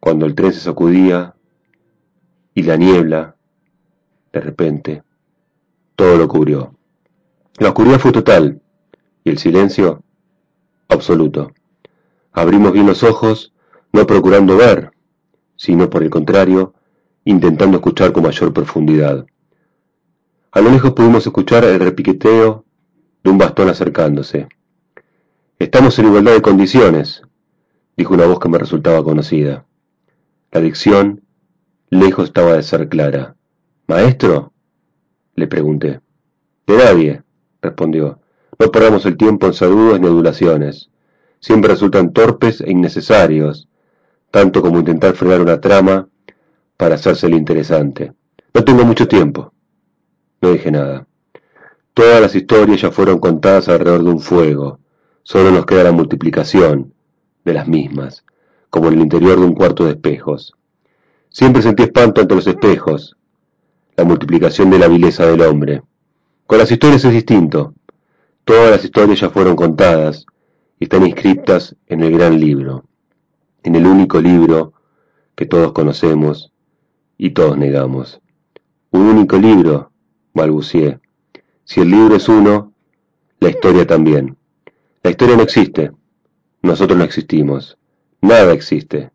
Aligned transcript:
cuando 0.00 0.26
el 0.26 0.34
tren 0.34 0.52
se 0.52 0.60
sacudía 0.60 1.34
y 2.54 2.62
la 2.62 2.76
niebla, 2.76 3.36
de 4.32 4.40
repente, 4.40 5.02
todo 5.96 6.16
lo 6.16 6.28
cubrió. 6.28 6.74
La 7.58 7.68
oscuridad 7.68 7.98
fue 7.98 8.12
total 8.12 8.60
y 9.24 9.30
el 9.30 9.38
silencio 9.38 10.02
absoluto. 10.88 11.52
Abrimos 12.32 12.72
bien 12.72 12.86
los 12.86 13.02
ojos, 13.02 13.52
no 13.92 14.06
procurando 14.06 14.56
ver, 14.56 14.92
sino 15.56 15.90
por 15.90 16.02
el 16.02 16.10
contrario, 16.10 16.74
intentando 17.24 17.78
escuchar 17.78 18.12
con 18.12 18.22
mayor 18.22 18.52
profundidad. 18.52 19.26
A 20.52 20.60
lo 20.60 20.70
lejos 20.70 20.92
pudimos 20.92 21.26
escuchar 21.26 21.64
el 21.64 21.78
repiqueteo 21.80 22.64
de 23.22 23.30
un 23.30 23.38
bastón 23.38 23.68
acercándose. 23.68 24.48
Estamos 25.58 25.98
en 25.98 26.06
igualdad 26.06 26.32
de 26.32 26.42
condiciones, 26.42 27.22
dijo 27.96 28.14
una 28.14 28.26
voz 28.26 28.38
que 28.38 28.48
me 28.48 28.58
resultaba 28.58 29.02
conocida. 29.02 29.67
La 30.50 30.60
dicción 30.60 31.22
lejos 31.90 32.26
estaba 32.28 32.54
de 32.54 32.62
ser 32.62 32.88
clara. 32.88 33.36
¿Maestro? 33.86 34.52
le 35.34 35.46
pregunté. 35.46 36.00
De 36.66 36.76
nadie, 36.76 37.22
respondió. 37.60 38.20
No 38.58 38.70
perdamos 38.70 39.06
el 39.06 39.16
tiempo 39.16 39.46
en 39.46 39.54
saludos 39.54 40.00
ni 40.00 40.06
adulaciones. 40.06 40.90
Siempre 41.38 41.72
resultan 41.72 42.12
torpes 42.12 42.60
e 42.60 42.70
innecesarios, 42.70 43.68
tanto 44.30 44.62
como 44.62 44.78
intentar 44.78 45.14
frenar 45.14 45.40
una 45.40 45.60
trama 45.60 46.08
para 46.76 46.96
hacerse 46.96 47.28
interesante. 47.28 48.12
No 48.54 48.64
tengo 48.64 48.84
mucho 48.84 49.06
tiempo. 49.06 49.52
No 50.40 50.52
dije 50.52 50.70
nada. 50.70 51.06
Todas 51.94 52.20
las 52.20 52.34
historias 52.34 52.80
ya 52.80 52.90
fueron 52.90 53.18
contadas 53.18 53.68
alrededor 53.68 54.02
de 54.02 54.10
un 54.10 54.20
fuego. 54.20 54.78
Solo 55.22 55.50
nos 55.50 55.66
queda 55.66 55.84
la 55.84 55.92
multiplicación 55.92 56.94
de 57.44 57.54
las 57.54 57.68
mismas, 57.68 58.24
como 58.70 58.88
en 58.88 58.94
el 58.94 59.00
interior 59.00 59.38
de 59.38 59.46
un 59.46 59.54
cuarto 59.54 59.84
de 59.84 59.92
espejos. 59.92 60.54
Siempre 61.30 61.62
sentí 61.62 61.82
espanto 61.82 62.20
ante 62.20 62.34
los 62.34 62.46
espejos, 62.46 63.16
la 63.96 64.04
multiplicación 64.04 64.70
de 64.70 64.78
la 64.78 64.88
vileza 64.88 65.26
del 65.26 65.42
hombre. 65.42 65.82
Con 66.46 66.58
las 66.58 66.70
historias 66.70 67.04
es 67.04 67.12
distinto. 67.12 67.74
Todas 68.44 68.70
las 68.70 68.84
historias 68.84 69.20
ya 69.20 69.30
fueron 69.30 69.56
contadas 69.56 70.24
y 70.78 70.84
están 70.84 71.06
inscritas 71.06 71.76
en 71.86 72.02
el 72.02 72.12
gran 72.12 72.38
libro, 72.40 72.84
en 73.62 73.76
el 73.76 73.86
único 73.86 74.20
libro 74.20 74.72
que 75.34 75.46
todos 75.46 75.72
conocemos 75.72 76.52
y 77.16 77.30
todos 77.30 77.58
negamos. 77.58 78.20
Un 78.90 79.02
único 79.02 79.36
libro, 79.36 79.92
balbucié. 80.34 81.00
Si 81.64 81.80
el 81.80 81.90
libro 81.90 82.16
es 82.16 82.28
uno, 82.28 82.72
la 83.40 83.50
historia 83.50 83.86
también. 83.86 84.36
La 85.02 85.10
historia 85.10 85.36
no 85.36 85.42
existe. 85.42 85.92
Nosotros 86.62 86.98
no 86.98 87.04
existimos. 87.04 87.77
Nada 88.20 88.52
existe. 88.52 89.10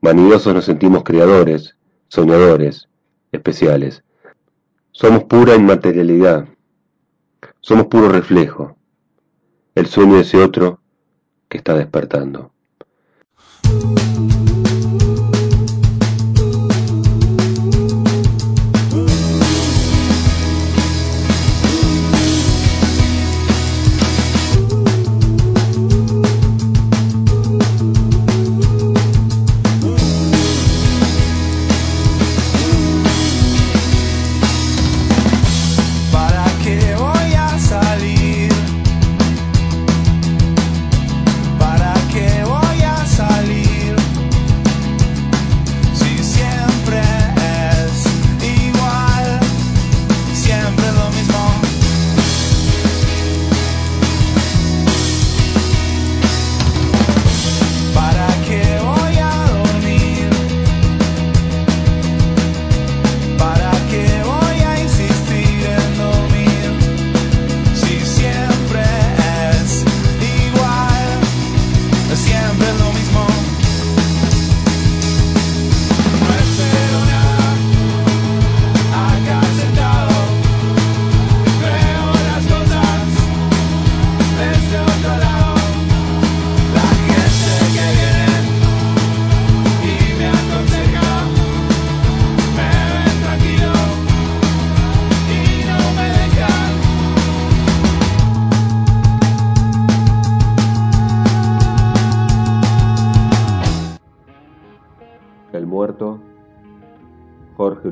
Vanidosos 0.00 0.54
nos 0.54 0.64
sentimos 0.66 1.02
creadores, 1.02 1.76
soñadores, 2.08 2.88
especiales. 3.32 4.04
Somos 4.92 5.24
pura 5.24 5.54
inmaterialidad. 5.54 6.46
Somos 7.60 7.86
puro 7.86 8.10
reflejo, 8.10 8.76
el 9.74 9.86
sueño 9.86 10.16
de 10.16 10.20
ese 10.20 10.42
otro 10.42 10.80
que 11.48 11.58
está 11.58 11.74
despertando. 11.74 12.52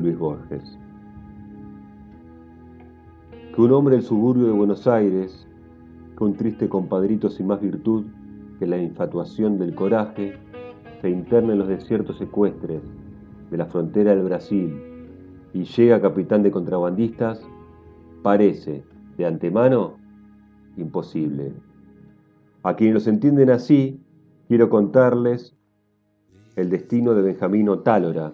Luis 0.03 0.19
Borges. 0.19 0.77
Que 3.55 3.61
un 3.61 3.71
hombre 3.71 3.95
del 3.95 4.03
suburbio 4.03 4.47
de 4.47 4.51
Buenos 4.51 4.85
Aires, 4.85 5.47
que 6.17 6.23
un 6.25 6.35
triste 6.35 6.67
compadrito 6.67 7.29
sin 7.29 7.47
más 7.47 7.61
virtud 7.61 8.05
que 8.59 8.67
la 8.67 8.77
infatuación 8.77 9.57
del 9.57 9.73
coraje, 9.73 10.33
se 11.01 11.09
interna 11.09 11.53
en 11.53 11.59
los 11.59 11.69
desiertos 11.69 12.19
ecuestres 12.19 12.81
de 13.49 13.57
la 13.57 13.65
frontera 13.65 14.13
del 14.13 14.25
Brasil 14.25 14.77
y 15.53 15.63
llega 15.63 16.01
capitán 16.01 16.43
de 16.43 16.51
contrabandistas, 16.51 17.41
parece, 18.23 18.83
de 19.17 19.25
antemano, 19.25 19.93
imposible. 20.75 21.53
A 22.63 22.75
quienes 22.75 22.95
los 22.95 23.07
entienden 23.07 23.51
así, 23.51 24.01
quiero 24.49 24.69
contarles 24.69 25.55
el 26.57 26.69
destino 26.69 27.13
de 27.13 27.21
Benjamino 27.21 27.79
Tálora, 27.79 28.33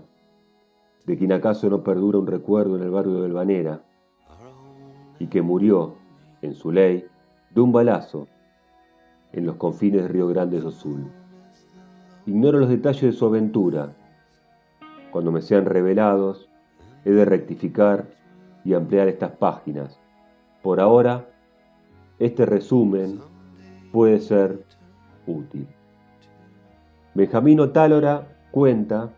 de 1.09 1.17
quien 1.17 1.31
acaso 1.31 1.67
no 1.71 1.83
perdura 1.83 2.19
un 2.19 2.27
recuerdo 2.27 2.75
en 2.77 2.83
el 2.83 2.91
barrio 2.91 3.15
de 3.15 3.21
Belvanera, 3.21 3.81
y 5.17 5.25
que 5.25 5.41
murió, 5.41 5.95
en 6.43 6.53
su 6.53 6.71
ley, 6.71 7.03
de 7.49 7.61
un 7.61 7.71
balazo 7.71 8.27
en 9.31 9.47
los 9.47 9.55
confines 9.55 10.03
de 10.03 10.07
Río 10.07 10.27
Grande 10.27 10.61
do 10.61 10.69
Sul. 10.69 11.11
Ignoro 12.27 12.59
los 12.59 12.69
detalles 12.69 13.01
de 13.01 13.11
su 13.11 13.25
aventura. 13.25 13.95
Cuando 15.09 15.31
me 15.31 15.41
sean 15.41 15.65
revelados, 15.65 16.47
he 17.03 17.09
de 17.09 17.25
rectificar 17.25 18.05
y 18.63 18.75
ampliar 18.75 19.07
estas 19.07 19.31
páginas. 19.31 19.99
Por 20.61 20.79
ahora, 20.79 21.27
este 22.19 22.45
resumen 22.45 23.19
puede 23.91 24.19
ser 24.19 24.63
útil. 25.25 25.67
Benjamino 27.15 27.71
Tálora 27.71 28.27
cuenta 28.51 29.09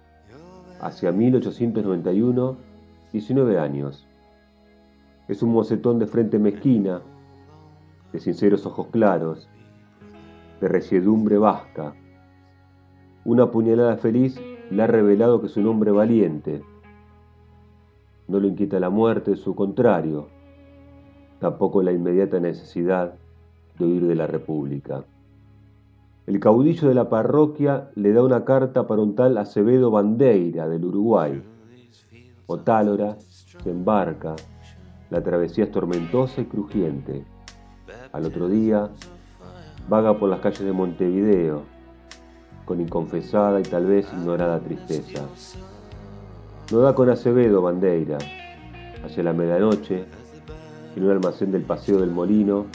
hacia 0.81 1.11
1891, 1.11 2.57
19 3.13 3.59
años. 3.59 4.07
Es 5.27 5.43
un 5.43 5.53
mocetón 5.53 5.99
de 5.99 6.07
frente 6.07 6.39
mezquina, 6.39 7.01
de 8.11 8.19
sinceros 8.19 8.65
ojos 8.65 8.87
claros, 8.87 9.47
de 10.59 10.67
resiedumbre 10.67 11.37
vasca. 11.37 11.93
Una 13.23 13.51
puñalada 13.51 13.97
feliz 13.97 14.41
le 14.71 14.81
ha 14.81 14.87
revelado 14.87 15.39
que 15.39 15.47
es 15.47 15.55
un 15.55 15.67
hombre 15.67 15.91
valiente. 15.91 16.63
No 18.27 18.39
lo 18.39 18.47
inquieta 18.47 18.79
la 18.79 18.89
muerte, 18.89 19.35
su 19.35 19.53
contrario, 19.53 20.29
tampoco 21.39 21.83
la 21.83 21.91
inmediata 21.91 22.39
necesidad 22.39 23.13
de 23.77 23.85
huir 23.85 24.07
de 24.07 24.15
la 24.15 24.25
República. 24.25 25.03
El 26.27 26.39
caudillo 26.39 26.87
de 26.87 26.93
la 26.93 27.09
parroquia 27.09 27.89
le 27.95 28.13
da 28.13 28.23
una 28.23 28.45
carta 28.45 28.85
para 28.85 29.01
un 29.01 29.15
tal 29.15 29.39
Acevedo 29.39 29.89
Bandeira 29.89 30.69
del 30.69 30.85
Uruguay. 30.85 31.41
Otálora 32.45 33.17
se 33.63 33.71
embarca. 33.71 34.35
La 35.09 35.23
travesía 35.23 35.63
es 35.63 35.71
tormentosa 35.71 36.41
y 36.41 36.45
crujiente. 36.45 37.25
Al 38.11 38.25
otro 38.25 38.47
día 38.47 38.89
vaga 39.89 40.17
por 40.17 40.29
las 40.29 40.41
calles 40.41 40.61
de 40.61 40.71
Montevideo, 40.71 41.63
con 42.65 42.79
inconfesada 42.79 43.59
y 43.59 43.63
tal 43.63 43.87
vez 43.87 44.07
ignorada 44.13 44.59
tristeza. 44.59 45.25
No 46.71 46.79
da 46.79 46.93
con 46.93 47.09
Acevedo 47.09 47.63
Bandeira. 47.63 48.19
Hacia 49.03 49.23
la 49.23 49.33
medianoche, 49.33 50.05
en 50.95 51.03
un 51.03 51.09
almacén 51.09 51.51
del 51.51 51.63
Paseo 51.63 51.99
del 51.99 52.11
Molino, 52.11 52.67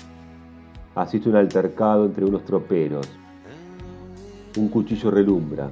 asiste 0.97 1.29
un 1.29 1.37
altercado 1.37 2.07
entre 2.07 2.25
unos 2.25 2.45
troperos. 2.45 3.09
Un 4.57 4.69
cuchillo 4.69 5.11
relumbra. 5.11 5.69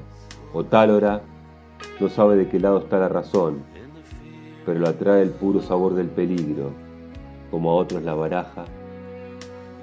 Otálora 0.53 1.23
no 2.01 2.09
sabe 2.09 2.37
de 2.37 2.49
qué 2.49 2.61
lado 2.61 2.79
está 2.79 2.99
la 2.99 3.09
razón, 3.09 3.63
pero 4.67 4.79
lo 4.79 4.89
atrae 4.89 5.23
el 5.23 5.31
puro 5.31 5.63
sabor 5.63 5.95
del 5.95 6.09
peligro, 6.09 6.71
como 7.51 7.71
a 7.71 7.75
otros 7.77 8.03
la 8.03 8.15
baraja 8.15 8.67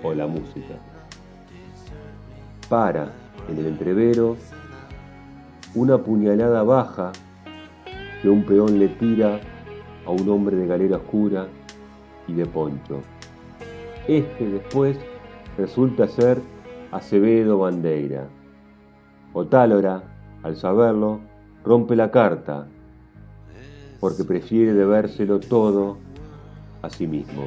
o 0.04 0.14
la 0.14 0.28
música. 0.28 0.76
Para, 2.70 3.12
en 3.50 3.58
el 3.58 3.66
entrevero, 3.66 4.38
una 5.74 5.98
puñalada 5.98 6.64
baja 6.64 7.12
que 8.22 8.30
un 8.30 8.46
peón 8.46 8.78
le 8.78 8.88
tira 8.88 9.40
a 10.06 10.12
un 10.12 10.30
hombre 10.30 10.56
de 10.58 10.68
galera 10.68 10.98
oscura 10.98 11.48
y 12.28 12.34
de 12.34 12.46
poncho. 12.46 13.02
Este 14.08 14.48
después 14.48 14.98
resulta 15.58 16.08
ser 16.08 16.40
Acevedo 16.92 17.58
Bandeira. 17.58 18.28
Otálora, 19.34 20.04
al 20.44 20.56
saberlo, 20.56 21.20
rompe 21.64 21.96
la 21.96 22.12
carta 22.12 22.68
porque 24.00 24.24
prefiere 24.24 24.74
debérselo 24.74 25.40
todo 25.40 25.98
a 26.82 26.90
sí 26.90 27.06
mismo. 27.08 27.44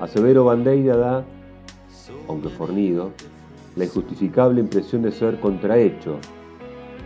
Acevedo 0.00 0.44
Bandeira 0.44 0.96
da, 0.96 1.24
aunque 2.28 2.50
fornido, 2.50 3.12
la 3.76 3.84
injustificable 3.84 4.60
impresión 4.60 5.02
de 5.02 5.12
ser 5.12 5.40
contrahecho 5.40 6.18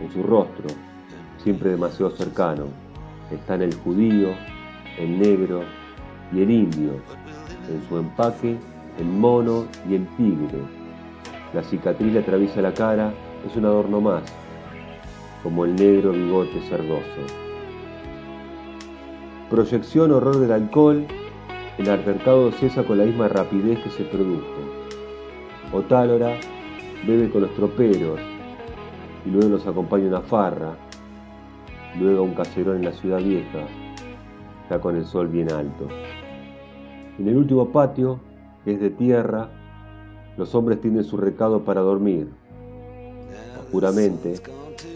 en 0.01 0.11
su 0.11 0.21
rostro, 0.21 0.67
siempre 1.43 1.69
demasiado 1.69 2.11
cercano. 2.11 2.65
Están 3.31 3.61
el 3.61 3.73
judío, 3.75 4.29
el 4.99 5.19
negro 5.19 5.61
y 6.33 6.41
el 6.41 6.51
indio, 6.51 6.91
en 7.69 7.87
su 7.87 7.97
empaque 7.97 8.57
el 8.99 9.05
mono 9.05 9.65
y 9.89 9.95
el 9.95 10.07
tigre. 10.15 10.59
La 11.53 11.63
cicatriz 11.63 12.13
le 12.13 12.19
atraviesa 12.19 12.61
la 12.61 12.73
cara, 12.73 13.13
es 13.47 13.55
un 13.55 13.65
adorno 13.65 14.01
más, 14.01 14.23
como 15.41 15.65
el 15.65 15.75
negro 15.75 16.11
bigote 16.11 16.61
cerdoso. 16.69 17.21
Proyección 19.49 20.11
horror 20.11 20.37
del 20.39 20.51
alcohol, 20.51 21.05
el 21.77 21.89
altercado 21.89 22.51
cesa 22.51 22.83
con 22.83 22.97
la 22.97 23.05
misma 23.05 23.27
rapidez 23.29 23.79
que 23.79 23.89
se 23.89 24.03
produjo. 24.03 24.43
Otálora 25.71 26.37
bebe 27.05 27.29
con 27.29 27.41
los 27.41 27.53
troperos 27.55 28.19
y 29.25 29.29
luego 29.29 29.49
nos 29.49 29.65
acompaña 29.65 30.07
una 30.07 30.21
farra, 30.21 30.75
luego 31.97 32.23
un 32.23 32.33
caserón 32.33 32.77
en 32.77 32.85
la 32.85 32.93
ciudad 32.93 33.19
vieja, 33.19 33.59
ya 34.69 34.79
con 34.79 34.97
el 34.97 35.05
sol 35.05 35.27
bien 35.27 35.51
alto. 35.51 35.87
En 37.17 37.27
el 37.27 37.37
último 37.37 37.69
patio, 37.69 38.19
que 38.65 38.73
es 38.73 38.79
de 38.79 38.89
tierra, 38.89 39.49
los 40.35 40.53
hombres 40.53 40.81
tienen 40.81 41.03
su 41.03 41.17
recado 41.17 41.63
para 41.63 41.81
dormir. 41.81 42.27
Oscuramente, 43.67 44.35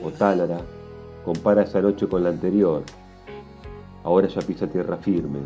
Otálara 0.01 0.61
compara 1.25 1.63
esa 1.63 1.81
noche 1.81 2.07
con 2.07 2.23
la 2.23 2.29
anterior. 2.29 2.83
Ahora 4.01 4.29
ya 4.29 4.41
pisa 4.41 4.65
tierra 4.65 4.95
firme. 4.95 5.39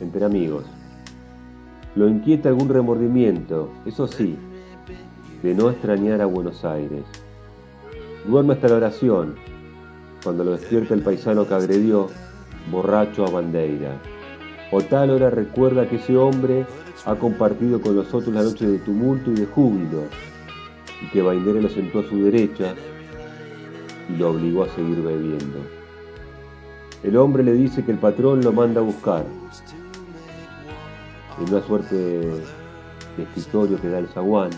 Entre 0.00 0.24
amigos. 0.24 0.64
Lo 1.94 2.08
inquieta 2.08 2.48
algún 2.48 2.68
remordimiento, 2.68 3.70
eso 3.86 4.08
sí, 4.08 4.36
de 5.44 5.54
no 5.54 5.70
extrañar 5.70 6.20
a 6.20 6.26
Buenos 6.26 6.64
Aires. 6.64 7.04
Duerme 8.26 8.54
hasta 8.54 8.66
la 8.66 8.76
oración, 8.76 9.36
cuando 10.24 10.42
lo 10.42 10.56
despierta 10.56 10.92
el 10.94 11.02
paisano 11.02 11.46
que 11.46 11.54
agredió, 11.54 12.08
borracho 12.68 13.24
a 13.24 13.30
Bandeira. 13.30 14.00
Otálora 14.72 15.30
recuerda 15.30 15.88
que 15.88 15.96
ese 15.96 16.16
hombre 16.16 16.66
ha 17.06 17.14
compartido 17.14 17.80
con 17.80 17.94
los 17.94 18.12
otros 18.12 18.34
la 18.34 18.42
noche 18.42 18.66
de 18.66 18.78
tumulto 18.78 19.30
y 19.30 19.34
de 19.34 19.46
júbilo, 19.46 20.02
y 21.02 21.06
que 21.10 21.22
Bandeira 21.22 21.60
lo 21.60 21.68
sentó 21.68 22.00
a 22.00 22.08
su 22.08 22.24
derecha 22.24 22.74
y 24.08 24.16
lo 24.16 24.30
obligó 24.30 24.64
a 24.64 24.68
seguir 24.68 25.00
bebiendo. 25.02 25.58
El 27.02 27.16
hombre 27.16 27.42
le 27.42 27.52
dice 27.52 27.84
que 27.84 27.92
el 27.92 27.98
patrón 27.98 28.42
lo 28.42 28.52
manda 28.52 28.80
a 28.80 28.84
buscar. 28.84 29.24
En 31.38 31.52
una 31.52 31.62
suerte 31.66 31.94
de 31.94 33.22
escritorio 33.22 33.80
que 33.80 33.88
da 33.88 33.98
el 33.98 34.08
zaguán, 34.08 34.50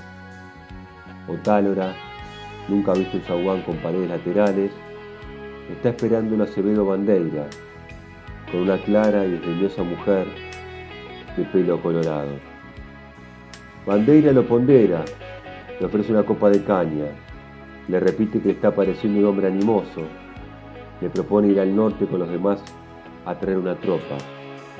Otálora, 1.29 1.95
nunca 2.69 2.93
ha 2.93 2.95
visto 2.95 3.17
un 3.17 3.23
zaguán 3.25 3.63
con 3.63 3.77
paredes 3.79 4.09
laterales, 4.09 4.71
está 5.71 5.89
esperando 5.89 6.35
un 6.35 6.43
Acevedo 6.43 6.87
Bandeira, 6.87 7.49
con 8.53 8.61
una 8.61 8.79
clara 8.79 9.25
y 9.25 9.33
desdeñosa 9.33 9.83
mujer 9.83 10.27
de 11.37 11.45
pelo 11.47 11.83
colorado. 11.83 12.31
Bandeira 13.87 14.33
lo 14.33 14.47
pondera, 14.47 15.05
le 15.79 15.87
ofrece 15.87 16.13
una 16.13 16.23
copa 16.23 16.49
de 16.51 16.63
caña, 16.65 17.07
le 17.89 18.01
repite 18.01 18.41
que 18.41 18.51
está 18.51 18.75
pareciendo 18.75 19.21
un 19.21 19.27
hombre 19.27 19.49
animoso, 19.49 20.03
le 21.01 21.11
propone 21.11 21.49
ir 21.49 21.61
al 21.61 21.75
norte 21.75 22.07
con 22.07 22.21
los 22.21 22.31
demás 22.31 22.63
a 23.27 23.35
traer 23.35 23.59
una 23.59 23.75
tropa. 23.77 24.17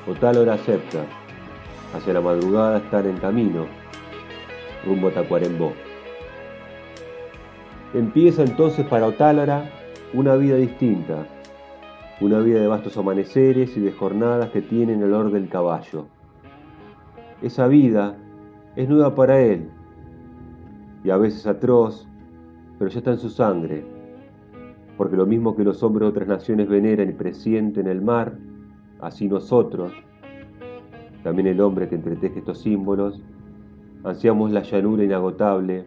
Otálora 0.09 0.55
acepta. 0.55 1.05
Hacia 1.95 2.15
la 2.15 2.21
madrugada 2.21 2.79
están 2.79 3.07
en 3.07 3.17
camino, 3.19 3.67
rumbo 4.85 5.09
a 5.09 5.13
Tacuarembó. 5.13 5.73
Empieza 7.95 8.43
entonces 8.43 8.87
para 8.87 9.07
Otálora 9.07 9.71
una 10.13 10.35
vida 10.37 10.57
distinta, 10.57 11.27
una 12.21 12.41
vida 12.41 12.61
de 12.61 12.67
vastos 12.67 12.97
amaneceres 12.97 13.77
y 13.77 13.81
de 13.81 13.93
jornadas 13.93 14.51
que 14.51 14.63
tienen 14.63 15.03
el 15.03 15.13
olor 15.13 15.31
del 15.31 15.49
caballo. 15.49 16.07
Esa 17.41 17.69
vida 17.69 18.17
es 18.75 18.89
nueva 18.89 19.15
para 19.15 19.41
él 19.41 19.71
y 21.07 21.11
a 21.11 21.17
veces 21.17 21.47
atroz, 21.47 22.05
pero 22.81 22.91
ya 22.91 22.99
está 22.99 23.13
en 23.13 23.19
su 23.19 23.31
sangre, 23.31 23.85
porque 24.97 25.17
lo 25.17 25.25
mismo 25.25 25.55
que 25.55 25.63
los 25.63 25.81
hombres 25.85 26.01
de 26.01 26.09
otras 26.09 26.27
naciones 26.27 26.69
veneran 26.69 27.09
y 27.09 27.13
presienten 27.13 27.87
el 27.87 28.03
mar, 28.03 28.37
así 29.01 29.29
nosotros, 29.29 29.93
también 31.23 31.47
el 31.47 31.61
hombre 31.61 31.89
que 31.89 31.95
entreteje 31.95 32.41
estos 32.41 32.59
símbolos, 32.59 33.23
ansiamos 34.03 34.51
la 34.51 34.63
llanura 34.63 35.05
inagotable 35.05 35.87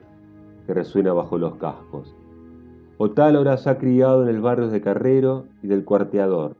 que 0.65 0.73
resuena 0.73 1.11
bajo 1.11 1.37
los 1.37 1.55
cascos. 1.55 2.15
Otálora 2.97 3.57
se 3.57 3.71
ha 3.71 3.77
criado 3.77 4.23
en 4.23 4.29
el 4.29 4.39
barrio 4.39 4.69
de 4.69 4.79
Carrero 4.79 5.47
y 5.61 5.67
del 5.67 5.83
Cuarteador. 5.83 6.55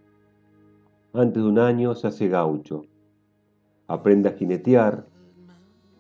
Antes 1.14 1.42
de 1.42 1.48
un 1.48 1.60
año 1.60 1.96
se 1.96 2.08
hace 2.08 2.28
gaucho. 2.28 2.84
Aprende 3.88 4.28
a 4.28 4.34
jinetear, 4.34 5.06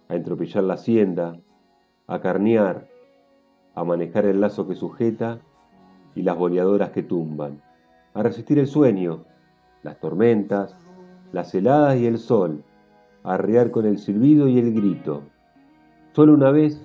a 0.09 0.15
entropillar 0.15 0.65
la 0.65 0.73
hacienda, 0.73 1.39
a 2.09 2.19
carnear, 2.21 2.87
a 3.75 3.83
manejar 3.83 4.25
el 4.25 4.41
lazo 4.41 4.67
que 4.67 4.73
sujeta 4.73 5.39
y 6.15 6.23
las 6.23 6.35
boleadoras 6.35 6.89
que 6.89 7.03
tumban, 7.03 7.61
a 8.15 8.23
resistir 8.23 8.57
el 8.57 8.65
sueño, 8.65 9.25
las 9.83 9.99
tormentas, 9.99 10.75
las 11.31 11.53
heladas 11.53 11.97
y 11.99 12.07
el 12.07 12.17
sol, 12.17 12.63
a 13.23 13.35
arrear 13.35 13.69
con 13.69 13.85
el 13.85 13.99
silbido 13.99 14.47
y 14.47 14.57
el 14.57 14.73
grito. 14.73 15.21
Solo 16.13 16.33
una 16.33 16.49
vez 16.49 16.81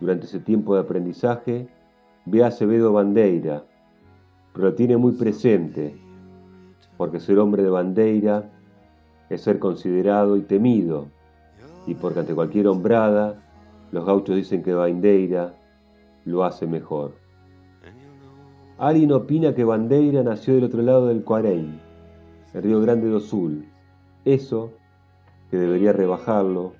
durante 0.00 0.26
ese 0.26 0.40
tiempo 0.40 0.74
de 0.74 0.80
aprendizaje, 0.80 1.68
ve 2.24 2.42
a 2.42 2.48
Acevedo 2.48 2.92
Bandeira, 2.92 3.62
pero 4.52 4.70
lo 4.70 4.74
tiene 4.74 4.96
muy 4.96 5.12
presente, 5.12 5.96
porque 6.96 7.20
ser 7.20 7.38
hombre 7.38 7.62
de 7.62 7.70
Bandeira 7.70 8.50
es 9.30 9.42
ser 9.42 9.60
considerado 9.60 10.36
y 10.36 10.42
temido, 10.42 11.06
y 11.86 11.94
porque 11.94 12.20
ante 12.20 12.34
cualquier 12.34 12.66
hombrada, 12.66 13.45
los 13.92 14.04
gauchos 14.04 14.36
dicen 14.36 14.62
que 14.62 14.74
Bandeira 14.74 15.54
lo 16.24 16.44
hace 16.44 16.66
mejor. 16.66 17.14
Alguien 18.78 19.12
opina 19.12 19.54
que 19.54 19.64
Bandeira 19.64 20.22
nació 20.22 20.54
del 20.54 20.64
otro 20.64 20.82
lado 20.82 21.06
del 21.06 21.24
Cuareim, 21.24 21.78
el 22.52 22.62
río 22.62 22.80
Grande 22.80 23.08
do 23.08 23.20
Sul. 23.20 23.64
Eso, 24.24 24.72
que 25.50 25.56
debería 25.56 25.92
rebajarlo, 25.92 26.74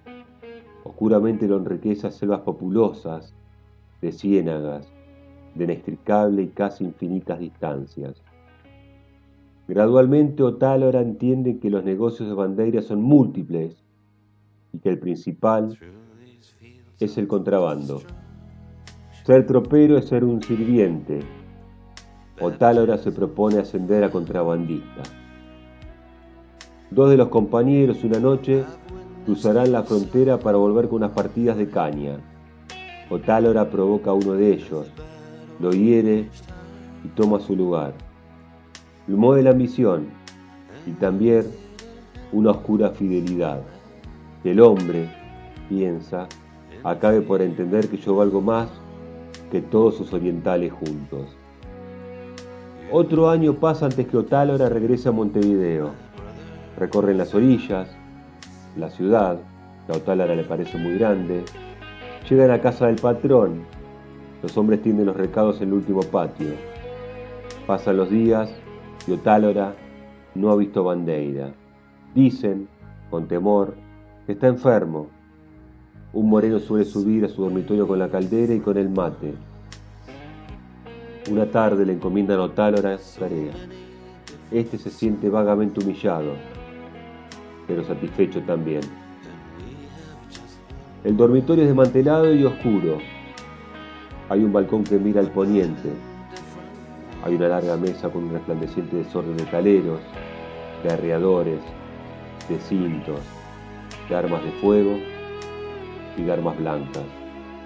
oscuramente 0.85 1.49
lo 1.49 1.57
enriquece 1.57 2.07
a 2.07 2.11
selvas 2.11 2.41
populosas, 2.41 3.35
de 4.03 4.13
ciénagas, 4.13 4.93
de 5.55 5.65
inextricable 5.65 6.43
y 6.43 6.49
casi 6.49 6.85
infinitas 6.85 7.39
distancias. 7.39 8.23
Gradualmente 9.69 10.43
Otálora 10.43 11.01
entiende 11.01 11.59
que 11.59 11.71
los 11.71 11.83
negocios 11.83 12.29
de 12.29 12.35
Bandeira 12.35 12.83
son 12.83 13.03
múltiples 13.03 13.83
y 14.73 14.79
que 14.79 14.91
el 14.91 14.99
principal 14.99 15.77
es 16.99 17.19
el 17.19 17.29
contrabando. 17.29 18.03
Ser 19.25 19.47
tropero 19.47 19.99
es 19.99 20.07
ser 20.07 20.25
un 20.25 20.43
sirviente. 20.43 21.21
Otálora 22.41 22.97
se 22.99 23.13
propone 23.13 23.59
ascender 23.59 24.05
a 24.05 24.11
contrabandista. 24.11 25.03
Dos 26.91 27.11
de 27.11 27.17
los 27.17 27.29
compañeros 27.29 28.05
una 28.05 28.21
noche 28.21 28.65
cruzarán 29.25 29.73
la 29.73 29.83
frontera 29.83 30.39
para 30.39 30.57
volver 30.57 30.89
con 30.89 30.99
unas 30.99 31.11
partidas 31.11 31.57
de 31.57 31.69
caña. 31.69 32.19
Otálora 33.11 33.69
provoca 33.71 34.11
a 34.11 34.15
uno 34.15 34.33
de 34.33 34.55
ellos, 34.55 34.87
lo 35.61 35.73
hiere 35.73 36.29
y 37.05 37.09
toma 37.09 37.41
su 37.41 37.57
lugar. 37.57 37.95
Lo 39.07 39.17
mueve 39.17 39.43
la 39.43 39.51
ambición 39.51 40.09
y 40.87 40.93
también 40.93 41.45
una 42.33 42.53
oscura 42.53 42.91
fidelidad. 42.91 43.63
El 44.45 44.61
hombre, 44.61 45.11
piensa, 45.69 46.29
acabe 46.91 47.21
por 47.21 47.43
entender 47.43 47.89
que 47.89 47.97
yo 47.97 48.15
valgo 48.15 48.41
más 48.41 48.69
que 49.51 49.61
todos 49.61 49.97
sus 49.97 50.13
orientales 50.13 50.73
juntos. 50.73 51.37
Otro 52.93 53.29
año 53.29 53.55
pasa 53.55 53.87
antes 53.87 54.07
que 54.07 54.17
Otálora 54.17 54.69
regrese 54.69 55.09
a 55.09 55.13
Montevideo. 55.13 55.91
Recorren 56.79 57.19
las 57.19 57.35
orillas, 57.35 57.89
la 58.77 58.89
ciudad, 58.91 59.39
la 59.89 59.97
Otálora 59.97 60.37
le 60.37 60.45
parece 60.45 60.79
muy 60.79 60.95
grande. 60.95 61.45
Llegan 62.31 62.53
a 62.53 62.61
casa 62.61 62.87
del 62.87 62.97
patrón. 62.97 63.65
Los 64.43 64.57
hombres 64.57 64.81
tienden 64.83 65.07
los 65.07 65.17
recados 65.17 65.61
en 65.61 65.69
el 65.69 65.75
último 65.75 66.03
patio. 66.03 66.51
Pasan 67.67 67.97
los 67.97 68.11
días 68.11 68.49
y 69.09 69.13
Otálora 69.13 69.75
no 70.37 70.53
ha 70.53 70.57
visto 70.57 70.85
Bandeira. 70.85 71.51
Dicen, 72.15 72.69
con 73.11 73.27
temor, 73.27 73.75
que 74.27 74.33
está 74.33 74.47
enfermo. 74.47 75.16
Un 76.13 76.31
moreno 76.31 76.59
suele 76.59 76.85
subir 76.85 77.25
a 77.25 77.29
su 77.29 77.43
dormitorio 77.43 77.87
con 77.87 77.99
la 77.99 78.09
caldera 78.09 78.55
y 78.55 78.61
con 78.61 78.79
el 78.79 78.89
mate. 78.89 79.35
Una 81.31 81.47
tarde 81.47 81.85
le 81.85 81.93
encomiendan 81.93 82.39
a 82.39 82.45
Otálora 82.45 82.97
tarea. 83.19 83.53
Este 84.51 84.79
se 84.79 84.91
siente 84.91 85.29
vagamente 85.29 85.85
humillado, 85.85 86.35
pero 87.67 87.85
satisfecho 87.85 88.41
también. 88.43 88.81
El 91.03 91.17
dormitorio 91.17 91.65
es 91.65 91.69
desmantelado 91.69 92.33
y 92.33 92.45
oscuro. 92.45 92.99
Hay 94.29 94.45
un 94.45 94.53
balcón 94.53 94.85
que 94.85 94.99
mira 94.99 95.21
al 95.21 95.31
poniente. 95.33 95.91
Hay 97.25 97.35
una 97.35 97.49
larga 97.49 97.77
mesa 97.77 98.09
con 98.09 98.25
un 98.25 98.33
resplandeciente 98.33 98.97
desorden 98.97 99.37
de 99.37 99.45
caleros, 99.45 100.01
de 100.85 100.93
arreadores, 100.93 101.61
de 102.49 102.59
cintos, 102.61 103.21
de 104.09 104.15
armas 104.15 104.45
de 104.45 104.53
fuego 104.53 105.16
y 106.17 106.23
de 106.23 106.33
armas 106.33 106.59
blancas. 106.59 107.05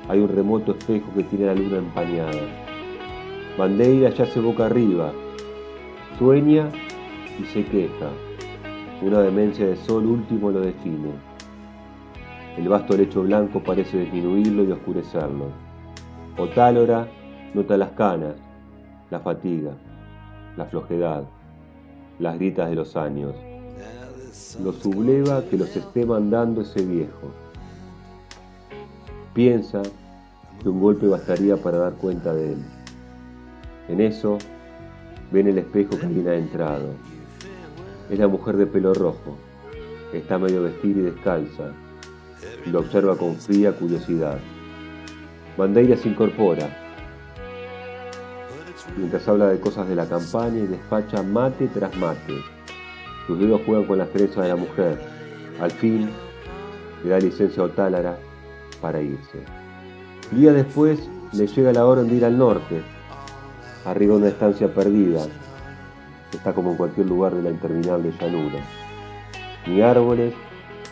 Hay 0.08 0.20
un 0.20 0.28
remoto 0.28 0.72
espejo 0.72 1.06
que 1.14 1.24
tiene 1.24 1.46
la 1.46 1.54
luna 1.54 1.78
empañada. 1.78 2.30
Bandeira 3.56 4.10
yace 4.10 4.40
boca 4.40 4.66
arriba, 4.66 5.12
sueña 6.18 6.68
y 7.38 7.44
se 7.44 7.64
queja. 7.64 8.10
Una 9.02 9.20
demencia 9.20 9.66
de 9.66 9.76
sol 9.76 10.06
último 10.06 10.50
lo 10.50 10.60
define. 10.60 11.10
El 12.56 12.68
vasto 12.68 12.96
lecho 12.96 13.22
blanco 13.22 13.62
parece 13.62 13.98
disminuirlo 13.98 14.64
y 14.64 14.72
oscurecerlo. 14.72 15.46
Otálora 16.36 17.06
nota 17.54 17.76
las 17.76 17.90
canas, 17.92 18.34
la 19.10 19.20
fatiga, 19.20 19.72
la 20.56 20.64
flojedad, 20.66 21.24
las 22.18 22.36
gritas 22.36 22.68
de 22.68 22.76
los 22.76 22.96
años. 22.96 23.34
Lo 24.62 24.72
subleva 24.72 25.42
que 25.48 25.56
los 25.56 25.74
esté 25.76 26.04
mandando 26.04 26.60
ese 26.62 26.84
viejo. 26.84 27.32
Piensa 29.34 29.82
que 30.60 30.68
un 30.68 30.80
golpe 30.80 31.06
bastaría 31.06 31.56
para 31.56 31.78
dar 31.78 31.92
cuenta 31.92 32.34
de 32.34 32.54
él. 32.54 32.58
En 33.88 34.00
eso, 34.00 34.38
ve 35.30 35.40
en 35.40 35.48
el 35.48 35.58
espejo 35.58 35.96
que 35.96 36.06
alguien 36.06 36.28
ha 36.28 36.34
entrado. 36.34 36.94
Es 38.10 38.18
la 38.18 38.26
mujer 38.26 38.56
de 38.56 38.66
pelo 38.66 38.92
rojo. 38.92 39.36
Está 40.12 40.36
medio 40.36 40.64
vestida 40.64 40.98
y 40.98 41.02
descalza. 41.02 41.72
Lo 42.66 42.80
observa 42.80 43.16
con 43.16 43.36
fría 43.36 43.72
curiosidad. 43.72 44.40
Bandeira 45.56 45.96
se 45.96 46.08
incorpora. 46.08 46.68
Mientras 48.96 49.28
habla 49.28 49.46
de 49.46 49.60
cosas 49.60 49.88
de 49.88 49.94
la 49.94 50.06
campaña 50.06 50.58
y 50.58 50.66
despacha 50.66 51.22
mate 51.22 51.68
tras 51.68 51.96
mate. 51.96 52.34
Sus 53.28 53.38
dedos 53.38 53.60
juegan 53.64 53.84
con 53.84 53.98
las 53.98 54.10
trenzas 54.10 54.42
de 54.42 54.48
la 54.48 54.56
mujer. 54.56 55.00
Al 55.60 55.70
fin, 55.70 56.10
le 57.04 57.10
da 57.10 57.20
licencia 57.20 57.62
a 57.62 57.66
Otálara 57.66 58.18
para 58.80 59.00
irse. 59.00 59.38
Días 60.32 60.54
después 60.54 61.08
le 61.32 61.46
llega 61.46 61.72
la 61.72 61.86
orden 61.86 62.08
de 62.08 62.16
ir 62.16 62.24
al 62.24 62.38
norte, 62.38 62.82
arriba 63.84 64.16
una 64.16 64.28
estancia 64.28 64.72
perdida, 64.72 65.26
está 66.32 66.52
como 66.52 66.72
en 66.72 66.76
cualquier 66.76 67.06
lugar 67.06 67.34
de 67.34 67.42
la 67.42 67.50
interminable 67.50 68.12
llanura. 68.20 68.60
Ni 69.66 69.80
árboles 69.82 70.34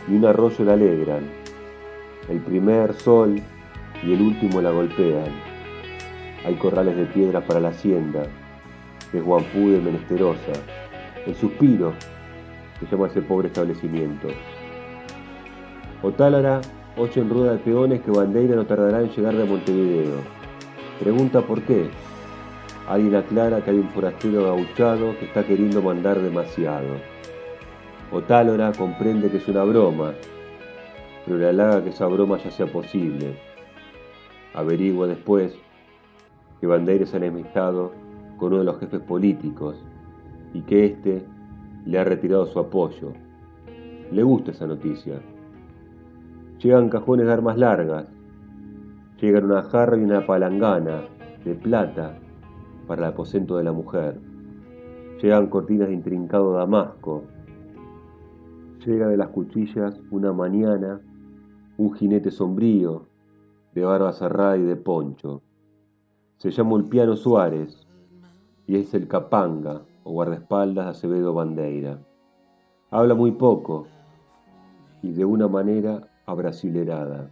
ni 0.07 0.17
un 0.17 0.25
arroyo 0.25 0.65
la 0.65 0.73
alegran. 0.73 1.29
El 2.29 2.39
primer 2.39 2.93
sol 2.93 3.41
y 4.03 4.13
el 4.13 4.21
último 4.21 4.61
la 4.61 4.71
golpean. 4.71 5.31
Hay 6.45 6.55
corrales 6.55 6.95
de 6.95 7.05
piedra 7.05 7.41
para 7.41 7.59
la 7.59 7.69
hacienda, 7.69 8.23
que 9.11 9.19
de 9.19 9.81
menesterosa. 9.81 10.53
El 11.25 11.35
suspiro, 11.35 11.93
que 12.79 12.85
llama 12.85 13.07
ese 13.07 13.21
pobre 13.21 13.47
establecimiento. 13.47 14.29
Otálara 16.01 16.61
ocho 16.99 17.21
en 17.21 17.29
rueda 17.29 17.53
de 17.53 17.59
peones 17.59 18.01
que 18.01 18.11
Bandeira 18.11 18.55
no 18.55 18.65
tardará 18.65 19.01
en 19.01 19.09
llegar 19.09 19.33
de 19.35 19.45
Montevideo. 19.45 20.17
Pregunta 20.99 21.41
por 21.41 21.61
qué. 21.61 21.89
Alguien 22.89 23.15
aclara 23.15 23.63
que 23.63 23.71
hay 23.71 23.77
un 23.77 23.89
forastero 23.89 24.43
gauchado 24.43 25.17
que 25.17 25.25
está 25.25 25.45
queriendo 25.45 25.81
mandar 25.81 26.19
demasiado. 26.19 26.97
Otálora 28.11 28.73
comprende 28.73 29.29
que 29.29 29.37
es 29.37 29.47
una 29.47 29.63
broma, 29.63 30.13
pero 31.25 31.37
le 31.37 31.47
halaga 31.47 31.83
que 31.83 31.91
esa 31.91 32.07
broma 32.07 32.37
ya 32.37 32.51
sea 32.51 32.65
posible. 32.65 33.37
Averigua 34.53 35.07
después 35.07 35.57
que 36.59 36.67
Bandeira 36.67 37.05
se 37.05 37.15
ha 37.15 37.19
enemistado 37.19 37.93
con 38.37 38.49
uno 38.49 38.59
de 38.59 38.65
los 38.65 38.79
jefes 38.79 38.99
políticos 38.99 39.77
y 40.53 40.61
que 40.61 40.85
éste 40.85 41.23
le 41.85 41.97
ha 41.97 42.03
retirado 42.03 42.45
su 42.47 42.59
apoyo. 42.59 43.13
Le 44.11 44.23
gusta 44.23 44.51
esa 44.51 44.67
noticia. 44.67 45.21
Llegan 46.59 46.89
cajones 46.89 47.25
de 47.25 47.31
armas 47.31 47.57
largas. 47.57 48.05
Llegan 49.21 49.45
una 49.45 49.63
jarra 49.63 49.97
y 49.97 50.03
una 50.03 50.25
palangana 50.25 51.03
de 51.45 51.55
plata 51.55 52.19
para 52.85 53.03
el 53.03 53.13
aposento 53.13 53.55
de 53.55 53.63
la 53.63 53.71
mujer. 53.71 54.19
Llegan 55.21 55.47
cortinas 55.47 55.87
de 55.87 55.93
intrincado 55.93 56.51
damasco. 56.51 57.23
Llega 58.85 59.07
de 59.07 59.15
las 59.15 59.29
cuchillas 59.29 60.01
una 60.11 60.33
mañana 60.33 60.99
un 61.77 61.93
jinete 61.93 62.29
sombrío, 62.29 63.05
de 63.73 63.85
barba 63.85 64.11
cerrada 64.11 64.57
y 64.57 64.63
de 64.63 64.75
poncho. 64.75 65.41
Se 66.35 66.51
llama 66.51 66.73
Ulpiano 66.73 67.15
Suárez 67.15 67.87
y 68.67 68.75
es 68.75 68.93
el 68.93 69.07
capanga 69.07 69.83
o 70.03 70.11
guardaespaldas 70.11 70.85
de 70.85 70.91
Acevedo 70.91 71.33
Bandeira. 71.33 72.01
Habla 72.91 73.15
muy 73.15 73.31
poco 73.31 73.87
y 75.01 75.13
de 75.13 75.23
una 75.23 75.47
manera 75.47 76.08
abrasilerada. 76.29 77.29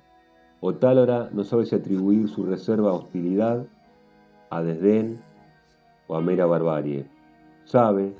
Otálora 0.59 1.29
no 1.31 1.43
sabe 1.43 1.65
si 1.65 1.75
atribuir 1.75 2.27
su 2.29 2.43
reserva 2.43 2.89
a 2.89 2.93
hostilidad, 2.93 3.65
a 4.49 4.61
desdén 4.61 5.19
o 6.07 6.15
a 6.15 6.21
mera 6.21 6.45
barbarie. 6.45 7.05
Sabe, 7.65 8.13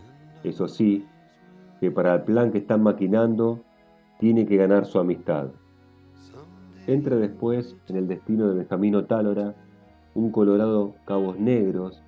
eso 0.43 0.67
sí, 0.67 1.05
que 1.79 1.89
para 1.89 2.15
el 2.15 2.21
plan 2.23 2.51
que 2.51 2.59
están 2.59 2.83
maquinando 2.83 3.59
tiene 4.19 4.45
que 4.45 4.57
ganar 4.57 4.85
su 4.85 4.99
amistad. 4.99 5.47
Entra 6.85 7.15
después 7.15 7.75
en 7.87 7.97
el 7.97 8.07
destino 8.07 8.47
de 8.47 8.55
Benjamín 8.55 8.95
Otálora 8.95 9.55
un 10.13 10.31
colorado 10.31 10.95
cabos 11.05 11.39
negros 11.39 12.01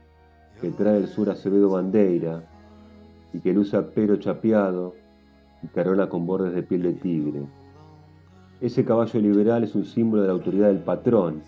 que 0.62 0.70
trae 0.72 0.98
el 0.98 1.08
sur 1.08 1.30
Acevedo 1.30 1.70
Bandeira 1.70 2.44
y 3.34 3.40
que 3.40 3.54
luce 3.54 3.82
pero 3.94 4.16
chapeado 4.18 4.94
y 5.62 5.68
carola 5.68 6.08
con 6.10 6.26
bordes 6.26 6.54
de 6.54 6.64
piel 6.64 6.84
de 6.84 6.94
tigre. 6.94 7.46
Ese 8.62 8.84
caballo 8.84 9.22
liberal 9.22 9.64
es 9.64 9.74
un 9.74 9.86
símbolo 9.86 10.22
de 10.22 10.28
la 10.28 10.34
autoridad 10.34 10.68
del 10.68 10.80
patrón 10.80 11.44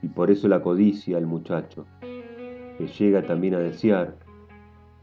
y 0.00 0.06
por 0.06 0.30
eso 0.30 0.46
la 0.46 0.62
codicia 0.62 1.16
al 1.16 1.26
muchacho, 1.26 1.86
que 2.00 2.86
llega 2.86 3.26
también 3.26 3.54
a 3.54 3.58
desear, 3.58 4.14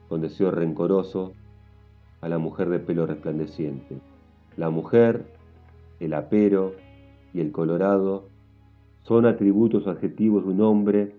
con 0.07 0.21
deseo 0.21 0.51
rencoroso, 0.51 1.33
a 2.21 2.29
la 2.29 2.37
mujer 2.37 2.69
de 2.69 2.79
pelo 2.79 3.05
resplandeciente. 3.05 3.97
La 4.55 4.69
mujer, 4.69 5.25
el 5.99 6.13
apero 6.13 6.73
y 7.33 7.41
el 7.41 7.51
colorado 7.51 8.29
son 9.03 9.25
atributos 9.25 9.87
adjetivos 9.87 10.45
de 10.45 10.51
un 10.51 10.61
hombre 10.61 11.15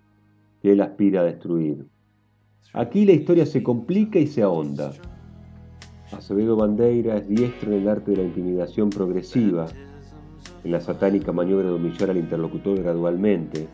que 0.63 0.73
él 0.73 0.81
aspira 0.81 1.21
a 1.21 1.25
destruir. 1.25 1.87
Aquí 2.73 3.05
la 3.05 3.13
historia 3.13 3.45
se 3.45 3.63
complica 3.63 4.19
y 4.19 4.27
se 4.27 4.43
ahonda. 4.43 4.93
Acevedo 6.13 6.55
Bandeira 6.55 7.17
es 7.17 7.29
diestro 7.29 7.73
en 7.73 7.83
el 7.83 7.89
arte 7.89 8.13
de 8.13 8.19
la 8.19 8.23
intimidación 8.23 8.91
progresiva, 8.91 9.67
en 10.63 10.71
la 10.71 10.81
satánica 10.81 11.33
maniobra 11.33 11.67
de 11.67 11.75
humillar 11.75 12.11
al 12.11 12.17
interlocutor 12.17 12.81
gradualmente, 12.81 13.67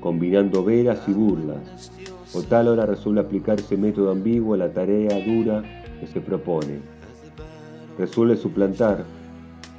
combinando 0.00 0.64
veras 0.64 1.06
y 1.08 1.12
burlas. 1.12 1.92
Otálora 2.34 2.86
resuelve 2.86 3.20
aplicar 3.20 3.60
ese 3.60 3.76
método 3.76 4.10
ambiguo 4.10 4.54
a 4.54 4.56
la 4.56 4.72
tarea 4.72 5.22
dura 5.26 5.62
que 6.00 6.06
se 6.06 6.22
propone. 6.22 6.80
Resuelve 7.98 8.36
suplantar 8.36 9.04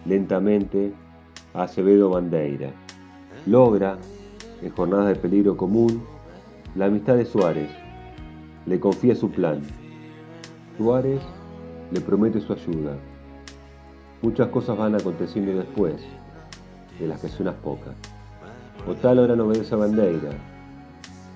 lentamente 0.06 0.94
a 1.56 1.64
Acevedo 1.64 2.12
Bandeira. 2.12 2.72
Logra, 3.48 3.98
en 4.62 4.70
jornadas 4.70 5.08
de 5.08 5.16
peligro 5.16 5.58
común, 5.58 6.04
La 6.76 6.86
amistad 6.86 7.16
de 7.16 7.26
Suárez. 7.26 7.70
Le 8.68 8.80
confía 8.80 9.16
su 9.16 9.32
plan. 9.32 9.62
Suárez 10.78 11.22
le 11.94 12.02
promete 12.02 12.42
su 12.42 12.54
ayuda. 12.54 12.98
Muchas 14.24 14.48
cosas 14.48 14.78
van 14.78 14.96
aconteciendo 14.96 15.54
después, 15.54 15.96
de 17.00 17.08
las 17.08 17.22
que 17.22 17.28
son 17.28 17.44
unas 17.44 17.56
pocas. 17.56 17.94
Otálora 18.88 19.36
no 19.36 19.46
obedece 19.46 19.76
a 19.76 19.78
Bandeira. 19.78 20.32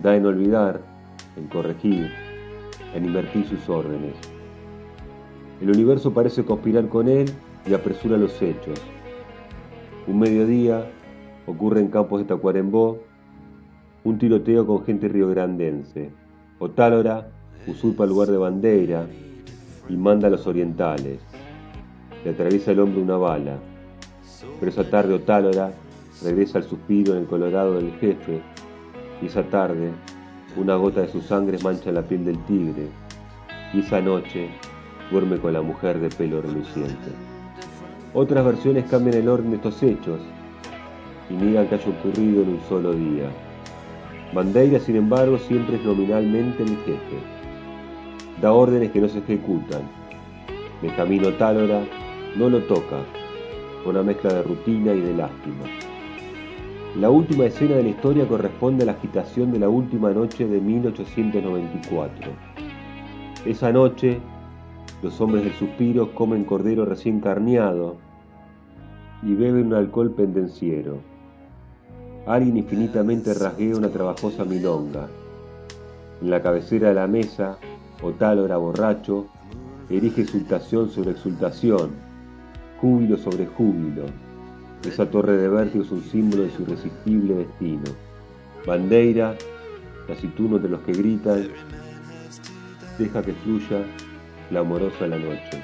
Da 0.02 0.16
en 0.16 0.26
olvidar, 0.26 0.82
en 1.36 1.48
corregir, 1.48 2.12
en 2.96 3.06
invertir 3.06 3.48
sus 3.48 3.70
órdenes. 3.70 4.16
El 5.62 5.70
universo 5.70 6.12
parece 6.12 6.44
conspirar 6.44 6.88
con 6.88 7.08
él 7.08 7.32
y 7.68 7.74
apresura 7.74 8.18
los 8.18 8.42
hechos. 8.42 8.80
Un 10.08 10.20
mediodía 10.20 10.90
ocurre 11.46 11.82
en 11.82 11.90
campos 11.90 12.20
de 12.22 12.26
Tacuarembó 12.26 13.00
un 14.04 14.18
tiroteo 14.18 14.66
con 14.66 14.86
gente 14.86 15.08
riograndense. 15.08 16.10
Otálora 16.60 17.28
usurpa 17.68 18.06
el 18.06 18.10
lugar 18.10 18.30
de 18.30 18.38
bandera 18.38 19.06
y 19.90 19.96
manda 19.96 20.28
a 20.28 20.32
los 20.32 20.48
orientales. 20.48 21.20
Le 22.24 22.32
atraviesa 22.32 22.72
el 22.72 22.80
hombro 22.80 23.02
una 23.02 23.18
bala. 23.18 23.58
Pero 24.60 24.72
esa 24.72 24.90
tarde 24.90 25.14
Otálora 25.14 25.72
regresa 26.24 26.60
al 26.60 26.64
suspiro 26.64 27.14
en 27.14 27.20
el 27.20 27.26
colorado 27.26 27.76
del 27.76 27.92
jefe 28.00 28.42
y 29.22 29.28
esa 29.28 29.44
tarde 29.44 29.92
una 30.56 30.76
gota 30.76 31.02
de 31.02 31.08
su 31.08 31.22
sangre 31.22 31.58
mancha 31.60 31.92
la 31.92 32.02
piel 32.02 32.26
del 32.26 32.44
tigre 32.46 32.88
y 33.74 33.80
esa 33.80 34.02
noche 34.02 34.50
duerme 35.12 35.38
con 35.38 35.54
la 35.54 35.62
mujer 35.62 36.00
de 36.00 36.10
pelo 36.10 36.42
reluciente. 36.42 37.12
Otras 38.14 38.44
versiones 38.46 38.86
cambian 38.90 39.18
el 39.18 39.30
orden 39.30 39.52
de 39.52 39.58
estos 39.58 39.82
hechos 39.84 40.20
y 41.30 41.34
niegan 41.34 41.68
que 41.68 41.76
haya 41.76 41.90
ocurrido 41.90 42.42
en 42.42 42.50
un 42.50 42.62
solo 42.68 42.94
día. 42.94 43.30
Bandeira, 44.34 44.80
sin 44.80 44.96
embargo, 44.96 45.38
siempre 45.38 45.76
es 45.76 45.84
nominalmente 45.84 46.64
el 46.64 46.78
jefe. 46.78 47.37
Da 48.42 48.52
órdenes 48.54 48.92
que 48.92 49.02
no 49.02 49.10
se 49.10 49.20
ejecutan. 49.20 49.82
Benjamín 50.82 51.24
Tálora 51.40 51.82
no 52.38 52.50
lo 52.50 52.60
toca, 52.64 52.98
una 53.84 54.04
mezcla 54.04 54.32
de 54.32 54.44
rutina 54.44 54.94
y 54.94 55.02
de 55.02 55.16
lástima. 55.16 55.66
La 57.00 57.10
última 57.10 57.46
escena 57.46 57.76
de 57.76 57.84
la 57.84 57.90
historia 57.90 58.28
corresponde 58.28 58.84
a 58.84 58.86
la 58.88 58.92
agitación 58.94 59.52
de 59.52 59.60
la 59.60 59.70
última 59.70 60.12
noche 60.12 60.48
de 60.48 60.62
1894. 60.62 62.32
Esa 63.46 63.72
noche, 63.72 64.20
los 65.02 65.20
hombres 65.20 65.44
del 65.44 65.54
suspiro 65.54 66.14
comen 66.14 66.44
cordero 66.44 66.86
recién 66.86 67.20
carneado 67.20 67.98
y 69.24 69.34
beben 69.34 69.68
un 69.68 69.74
alcohol 69.74 70.12
pendenciero. 70.12 70.98
Alguien 72.28 72.58
infinitamente 72.58 73.34
rasguea 73.34 73.76
una 73.76 73.90
trabajosa 73.90 74.44
milonga. 74.44 75.08
En 76.22 76.30
la 76.30 76.42
cabecera 76.42 76.90
de 76.90 76.96
la 76.96 77.08
mesa, 77.08 77.58
Otálora 78.02 78.58
borracho, 78.58 79.28
erige 79.90 80.22
exultación 80.22 80.90
sobre 80.90 81.12
exultación, 81.12 81.92
júbilo 82.80 83.18
sobre 83.18 83.46
júbilo. 83.48 84.06
Esa 84.86 85.10
torre 85.10 85.38
de 85.38 85.50
vértigo 85.50 85.84
es 85.84 85.92
un 85.92 86.04
símbolo 86.04 86.44
de 86.44 86.52
su 86.52 86.64
irresistible 86.64 87.36
destino. 87.36 87.86
Bandeira, 88.66 89.36
taciturno 90.08 90.60
de 90.60 90.70
los 90.70 90.82
que 90.82 90.94
gritan, 90.94 91.48
deja 92.98 93.22
que 93.22 93.34
fluya 93.34 93.84
la 94.52 94.60
amorosa 94.60 95.08
la 95.08 95.18
noche. 95.18 95.64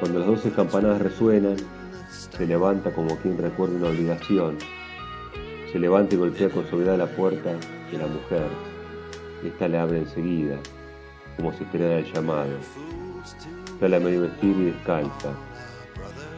Cuando 0.00 0.18
las 0.18 0.28
doce 0.28 0.50
campanadas 0.50 1.02
resuenan, 1.02 1.56
se 2.08 2.46
levanta 2.46 2.92
como 2.92 3.16
quien 3.18 3.38
recuerda 3.38 3.76
una 3.76 3.88
obligación 3.88 4.56
se 5.72 5.78
levanta 5.78 6.14
y 6.14 6.18
golpea 6.18 6.48
con 6.48 6.66
suavidad 6.66 6.96
la 6.96 7.06
puerta 7.06 7.50
de 7.90 7.98
la 7.98 8.06
mujer. 8.06 8.46
Esta 9.44 9.68
le 9.68 9.78
abre 9.78 9.98
enseguida, 9.98 10.56
como 11.38 11.52
si 11.52 11.62
esperara 11.62 12.00
el 12.00 12.12
llamado. 12.12 12.50
Sale 13.78 14.00
medio 14.00 14.22
vestir 14.22 14.56
y 14.58 14.64
descalza. 14.72 15.30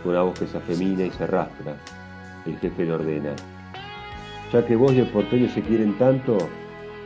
Una 0.05 0.23
voz 0.23 0.39
que 0.39 0.47
se 0.47 0.59
afemina 0.59 1.05
y 1.05 1.11
se 1.11 1.25
arrastra, 1.25 1.75
el 2.47 2.59
jefe 2.59 2.85
le 2.85 2.93
ordena. 2.93 3.33
Ya 4.53 4.65
que 4.65 4.77
vos 4.77 4.93
y 4.93 5.01
el 5.01 5.09
porteño 5.09 5.49
se 5.49 5.63
quieren 5.63 5.97
tanto, 5.97 6.37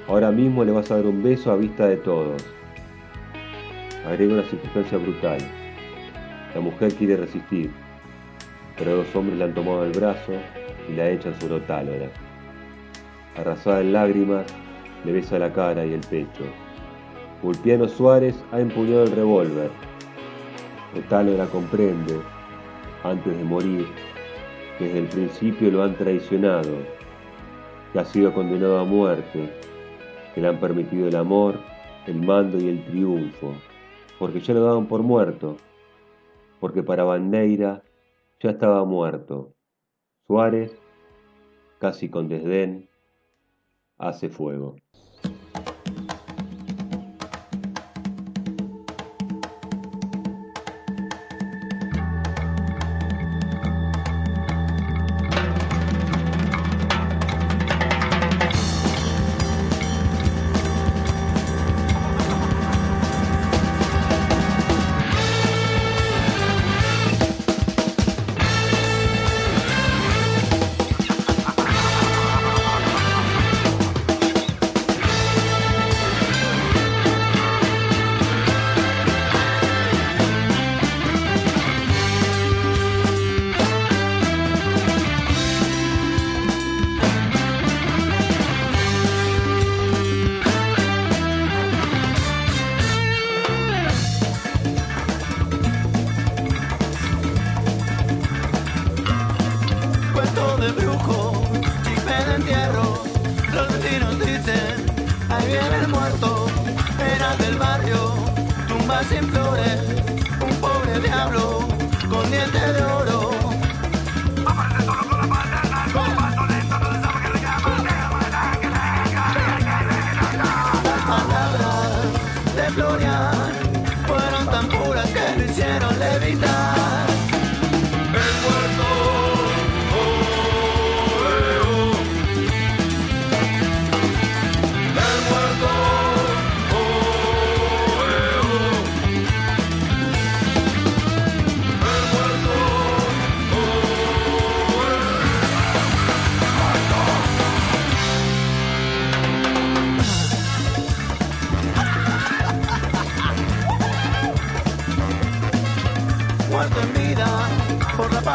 ahora 0.08 0.32
mismo 0.32 0.64
le 0.64 0.72
vas 0.72 0.90
a 0.90 0.96
dar 0.96 1.06
un 1.06 1.22
beso 1.22 1.52
a 1.52 1.56
vista 1.56 1.86
de 1.86 1.96
todos. 1.98 2.44
Agrega 4.06 4.34
una 4.34 4.44
circunstancia 4.44 4.98
brutal. 4.98 5.38
La 6.52 6.60
mujer 6.60 6.94
quiere 6.94 7.16
resistir, 7.16 7.70
pero 8.76 8.96
dos 8.96 9.14
hombres 9.14 9.38
le 9.38 9.44
han 9.44 9.54
tomado 9.54 9.84
el 9.84 9.92
brazo 9.92 10.32
y 10.88 10.94
la 10.94 11.10
echan 11.10 11.38
sobre 11.40 11.54
Otálora. 11.54 12.08
Arrasada 13.36 13.80
en 13.80 13.92
lágrimas, 13.92 14.46
le 15.04 15.12
besa 15.12 15.38
la 15.38 15.52
cara 15.52 15.86
y 15.86 15.92
el 15.92 16.00
pecho. 16.00 16.44
Ulpiano 17.44 17.86
Suárez 17.86 18.42
ha 18.52 18.60
empuñado 18.60 19.04
el 19.04 19.10
revólver. 19.10 19.70
Otálora 20.96 21.44
comprende, 21.46 22.18
antes 23.02 23.36
de 23.36 23.44
morir, 23.44 23.86
que 24.78 24.84
desde 24.84 25.00
el 25.00 25.08
principio 25.08 25.70
lo 25.70 25.82
han 25.82 25.94
traicionado, 25.94 26.72
que 27.92 27.98
ha 27.98 28.04
sido 28.06 28.32
condenado 28.32 28.78
a 28.78 28.84
muerte, 28.84 29.52
que 30.34 30.40
le 30.40 30.48
han 30.48 30.58
permitido 30.58 31.06
el 31.06 31.16
amor, 31.16 31.60
el 32.06 32.22
mando 32.22 32.56
y 32.56 32.68
el 32.68 32.82
triunfo, 32.86 33.52
porque 34.18 34.40
ya 34.40 34.54
lo 34.54 34.64
daban 34.64 34.86
por 34.86 35.02
muerto, 35.02 35.58
porque 36.60 36.82
para 36.82 37.04
Bandeira 37.04 37.82
ya 38.40 38.50
estaba 38.52 38.86
muerto. 38.86 39.52
Suárez, 40.26 40.74
casi 41.78 42.08
con 42.08 42.26
desdén, 42.26 42.88
hace 43.98 44.30
fuego. 44.30 44.76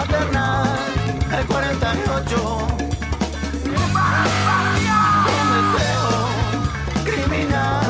el 0.02 1.46
48. 1.46 2.68
Un 5.28 5.46
deseo 5.56 6.10
criminal, 7.04 7.86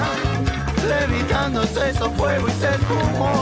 levitándose 0.87 1.91
hizo 1.91 2.09
fuego 2.11 2.47
y 2.47 2.51
se 2.51 2.69
esfumó. 2.69 3.38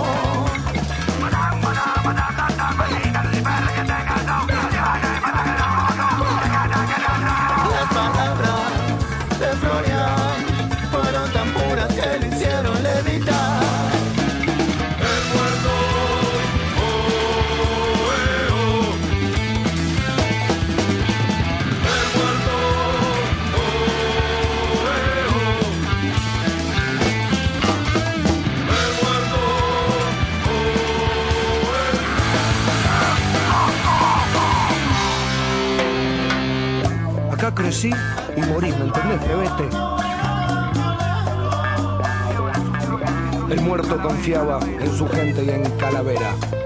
Y 37.85 38.41
morí, 38.49 38.71
¿me 38.71 38.85
entendés, 38.85 39.19
plebete? 39.23 39.69
El 43.51 43.61
muerto 43.61 44.01
confiaba 44.01 44.59
en 44.63 44.97
su 44.97 45.07
gente 45.07 45.43
y 45.43 45.49
en 45.51 45.63
Calavera. 45.77 46.56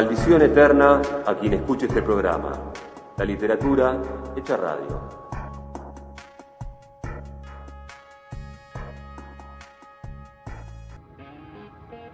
Maldición 0.00 0.40
eterna 0.40 1.02
a 1.26 1.34
quien 1.34 1.52
escuche 1.52 1.84
este 1.84 2.00
programa. 2.00 2.52
La 3.18 3.24
literatura 3.26 4.00
hecha 4.34 4.56
radio. 4.56 4.98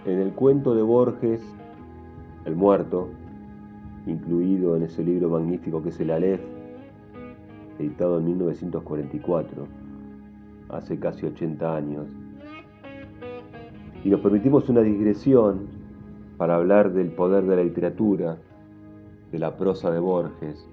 En 0.05 0.19
el 0.19 0.33
cuento 0.33 0.75
de 0.75 0.83
Borges, 0.83 1.41
El 2.45 2.57
muerto, 2.57 3.09
incluido 4.05 4.75
en 4.75 4.83
ese 4.83 5.05
libro 5.05 5.29
magnífico 5.29 5.81
que 5.81 5.91
es 5.91 6.01
El 6.01 6.11
Aleph, 6.11 6.41
editado 7.79 8.19
en 8.19 8.25
1944, 8.25 9.65
hace 10.71 10.99
casi 10.99 11.25
80 11.25 11.77
años, 11.77 12.07
y 14.03 14.11
nos 14.11 14.19
permitimos 14.19 14.69
una 14.69 14.81
digresión 14.81 15.76
para 16.37 16.57
hablar 16.57 16.93
del 16.93 17.13
poder 17.13 17.45
de 17.45 17.57
la 17.57 17.63
literatura, 17.63 18.39
de 19.33 19.39
la 19.39 19.57
prosa 19.57 19.91
de 19.91 19.99
Borges. 19.99 20.67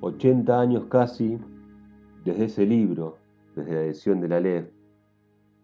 80 0.00 0.60
años 0.60 0.84
casi 0.88 1.38
desde 2.24 2.44
ese 2.44 2.66
libro, 2.66 3.18
desde 3.54 3.74
la 3.74 3.80
edición 3.82 4.20
de 4.20 4.28
la 4.28 4.36
Aleph, 4.36 4.68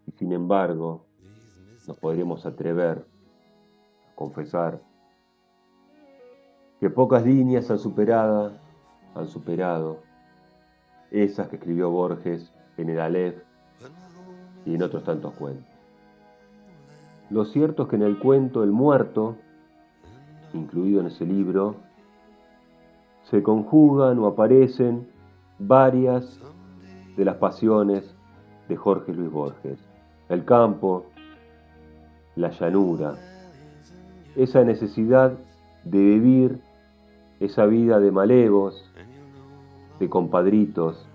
y 0.07 0.13
sin 0.13 0.33
embargo 0.33 1.05
nos 1.87 1.99
podríamos 1.99 2.45
atrever 2.47 2.99
a 2.99 4.15
confesar 4.15 4.81
que 6.81 6.91
pocas 6.91 7.25
líneas 7.25 7.71
han 7.71 7.79
superado, 7.79 8.53
han 9.15 9.27
superado 9.27 10.01
esas 11.11 11.49
que 11.49 11.57
escribió 11.57 11.91
Borges 11.91 12.53
en 12.77 12.91
el 12.91 13.01
Aleph 13.01 13.43
y 14.65 14.75
en 14.75 14.83
otros 14.83 15.05
tantos 15.05 15.33
cuentos. 15.35 15.78
Lo 17.31 17.45
cierto 17.45 17.83
es 17.83 17.89
que 17.91 17.97
en 17.97 18.03
el 18.03 18.19
cuento 18.19 18.63
El 18.63 18.73
muerto, 18.73 19.37
incluido 20.55 21.01
en 21.01 21.09
ese 21.09 21.27
libro, 21.27 21.77
se 23.25 23.43
conjugan 23.43 24.19
o 24.19 24.27
aparecen 24.27 25.07
varias 25.59 26.41
de 27.17 27.25
las 27.25 27.37
pasiones 27.37 28.15
de 28.69 28.77
Jorge 28.77 29.13
Luis 29.13 29.31
Borges. 29.31 29.79
El 30.31 30.45
campo, 30.45 31.05
la 32.37 32.51
llanura, 32.51 33.17
esa 34.37 34.65
necesidad 34.65 35.33
de 35.85 35.99
vivir 35.99 36.61
esa 37.41 37.67
vida 37.67 38.01
de 38.01 38.11
malevos, 38.11 38.91
de 40.01 40.09
compadritos 40.09 41.07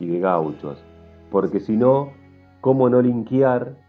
y 0.00 0.06
de 0.06 0.18
gauchos, 0.18 0.82
porque 1.30 1.60
si 1.60 1.76
no, 1.76 2.10
¿cómo 2.60 2.88
no 2.88 3.00
linkear 3.00 3.83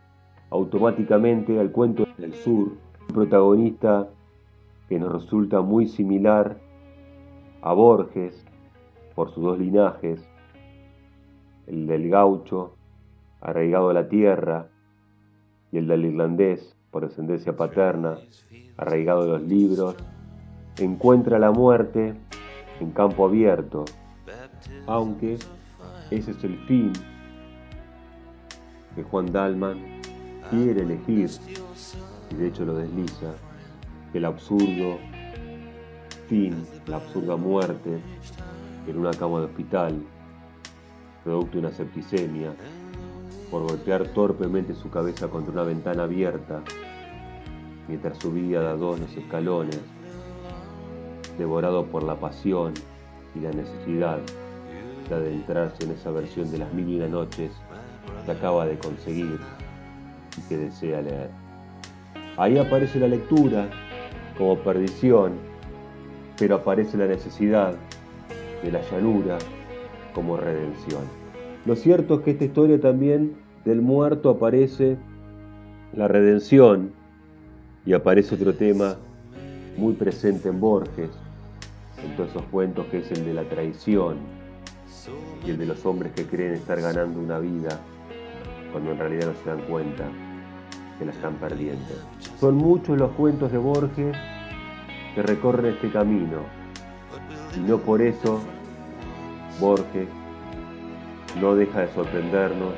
automáticamente 0.50 1.60
al 1.60 1.72
cuento 1.72 2.08
del 2.18 2.34
sur, 2.34 2.74
un 3.08 3.14
protagonista 3.14 4.08
que 4.88 5.00
nos 5.00 5.12
resulta 5.12 5.62
muy 5.62 5.88
similar 5.88 6.58
a 7.62 7.74
Borges 7.74 8.46
por 9.16 9.32
sus 9.32 9.44
dos 9.44 9.60
linajes, 9.60 10.28
el 11.68 11.88
del 11.88 12.10
gaucho 12.10 12.76
arraigado 13.42 13.90
a 13.90 13.94
la 13.94 14.08
tierra 14.08 14.68
y 15.72 15.78
el 15.78 15.88
del 15.88 16.06
irlandés 16.06 16.76
por 16.92 17.08
descendencia 17.08 17.56
paterna 17.56 18.18
arraigado 18.78 19.24
a 19.24 19.40
los 19.40 19.42
libros, 19.44 19.96
encuentra 20.78 21.40
la 21.40 21.52
muerte 21.52 22.14
en 22.80 22.92
campo 22.92 23.26
abierto, 23.26 23.86
aunque 24.88 25.38
ese 26.12 26.32
es 26.32 26.44
el 26.44 26.58
fin 26.66 26.94
que 28.96 29.04
Juan 29.04 29.32
Dalman 29.32 29.95
quiere 30.50 30.82
elegir, 30.82 31.30
y 32.32 32.36
de 32.36 32.48
hecho 32.48 32.66
lo 32.66 32.76
desliza, 32.76 33.34
el 34.14 34.26
absurdo 34.26 34.98
fin, 36.28 36.66
la 36.88 36.98
absurda 36.98 37.36
muerte 37.36 38.00
en 38.88 38.98
una 38.98 39.12
cama 39.12 39.40
de 39.40 39.46
hospital, 39.46 40.02
producto 41.24 41.54
de 41.54 41.60
una 41.60 41.72
septicemia, 41.72 42.54
por 43.52 43.64
golpear 43.64 44.08
torpemente 44.10 44.74
su 44.74 44.90
cabeza 44.90 45.28
contra 45.28 45.54
una 45.54 45.64
ventana 45.64 46.04
abierta, 46.04 46.62
mientras 47.88 48.18
subía 48.18 48.62
de 48.62 48.68
a 48.68 49.00
los 49.00 49.16
escalones, 49.16 49.80
devorado 51.38 51.86
por 51.86 52.04
la 52.04 52.16
pasión 52.16 52.74
y 53.36 53.40
la 53.40 53.52
necesidad 53.52 54.20
de 55.10 55.16
adentrarse 55.16 55.84
en 55.84 55.92
esa 55.92 56.12
versión 56.12 56.50
de 56.52 56.60
las 56.60 56.74
mil 56.74 56.90
y 56.90 56.98
una 56.98 57.08
noches 57.08 57.52
que 58.26 58.32
acaba 58.32 58.66
de 58.66 58.80
conseguir 58.80 59.40
y 60.38 60.42
que 60.48 60.58
desea 60.58 61.02
leer. 61.02 61.30
Ahí 62.38 62.58
aparece 62.58 63.00
la 63.00 63.08
lectura 63.08 63.70
como 64.38 64.58
perdición, 64.60 65.34
pero 66.38 66.56
aparece 66.56 66.98
la 66.98 67.08
necesidad 67.08 67.76
de 68.64 68.72
la 68.72 68.82
llanura 68.90 69.38
como 70.14 70.38
redención. 70.38 71.04
Lo 71.66 71.76
cierto 71.76 72.16
es 72.16 72.22
que 72.22 72.32
esta 72.32 72.46
historia 72.46 72.80
también 72.80 73.36
del 73.64 73.82
muerto 73.82 74.30
aparece 74.30 74.98
la 75.94 76.08
redención 76.08 76.92
y 77.86 77.94
aparece 77.94 78.36
otro 78.36 78.54
tema 78.54 78.98
muy 79.78 79.94
presente 79.94 80.50
en 80.50 80.60
Borges, 80.60 81.10
en 82.04 82.16
todos 82.16 82.30
esos 82.32 82.44
cuentos 82.44 82.86
que 82.88 83.00
es 83.00 83.12
el 83.12 83.26
de 83.26 83.34
la 83.34 83.44
traición 83.44 84.18
y 85.46 85.52
el 85.52 85.58
de 85.58 85.66
los 85.68 85.86
hombres 85.86 86.12
que 86.14 86.26
creen 86.26 86.54
estar 86.54 86.82
ganando 86.82 87.20
una 87.20 87.40
vida 87.40 87.80
cuando 88.72 88.92
en 88.92 88.98
realidad 88.98 89.28
no 89.28 89.44
se 89.44 89.50
dan 89.50 89.62
cuenta 89.70 90.06
que 90.98 91.06
la 91.06 91.12
están 91.12 91.36
perdiendo. 91.36 91.94
Son 92.40 92.56
muchos 92.56 92.98
los 92.98 93.12
cuentos 93.12 93.52
de 93.52 93.58
Borges 93.58 94.16
que 95.14 95.22
recorren 95.24 95.74
este 95.74 95.90
camino 95.92 96.40
y 97.56 97.60
no 97.60 97.78
por 97.78 98.02
eso 98.02 98.42
Borges 99.60 100.08
no 101.40 101.56
deja 101.56 101.82
de 101.82 101.94
sorprendernos 101.94 102.74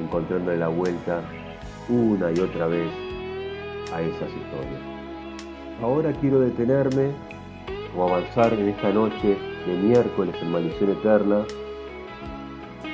encontrándole 0.00 0.58
la 0.58 0.68
vuelta 0.68 1.22
una 1.88 2.30
y 2.32 2.38
otra 2.38 2.66
vez 2.66 2.88
a 3.92 4.00
esas 4.00 4.28
historias. 4.28 4.80
Ahora 5.82 6.12
quiero 6.12 6.40
detenerme 6.40 7.10
o 7.96 8.08
avanzar 8.08 8.52
en 8.54 8.68
esta 8.68 8.90
noche 8.92 9.36
de 9.66 9.76
miércoles 9.76 10.34
en 10.40 10.52
Maldición 10.52 10.90
Eterna 10.90 11.44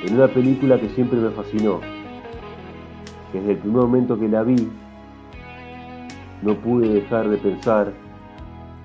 en 0.03 0.15
una 0.15 0.27
película 0.27 0.79
que 0.79 0.89
siempre 0.89 1.19
me 1.19 1.29
fascinó. 1.31 1.96
Desde 3.33 3.51
el 3.51 3.57
primer 3.57 3.81
momento 3.81 4.17
que 4.17 4.29
la 4.29 4.43
vi, 4.43 4.69
no 6.41 6.55
pude 6.55 6.87
dejar 6.87 7.29
de 7.29 7.37
pensar 7.37 7.91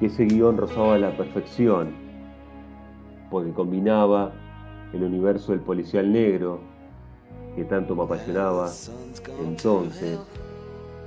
que 0.01 0.07
ese 0.07 0.25
guion 0.25 0.57
rozaba 0.57 0.99
la 0.99 1.17
perfección, 1.17 1.91
porque 3.31 3.53
combinaba 3.53 4.33
el 4.93 5.05
universo 5.05 5.53
del 5.53 5.61
policial 5.61 6.13
negro, 6.13 6.61
que 7.55 7.65
tanto 7.65 7.95
me 7.95 8.03
apasionaba 8.03 8.71
entonces, 9.45 10.19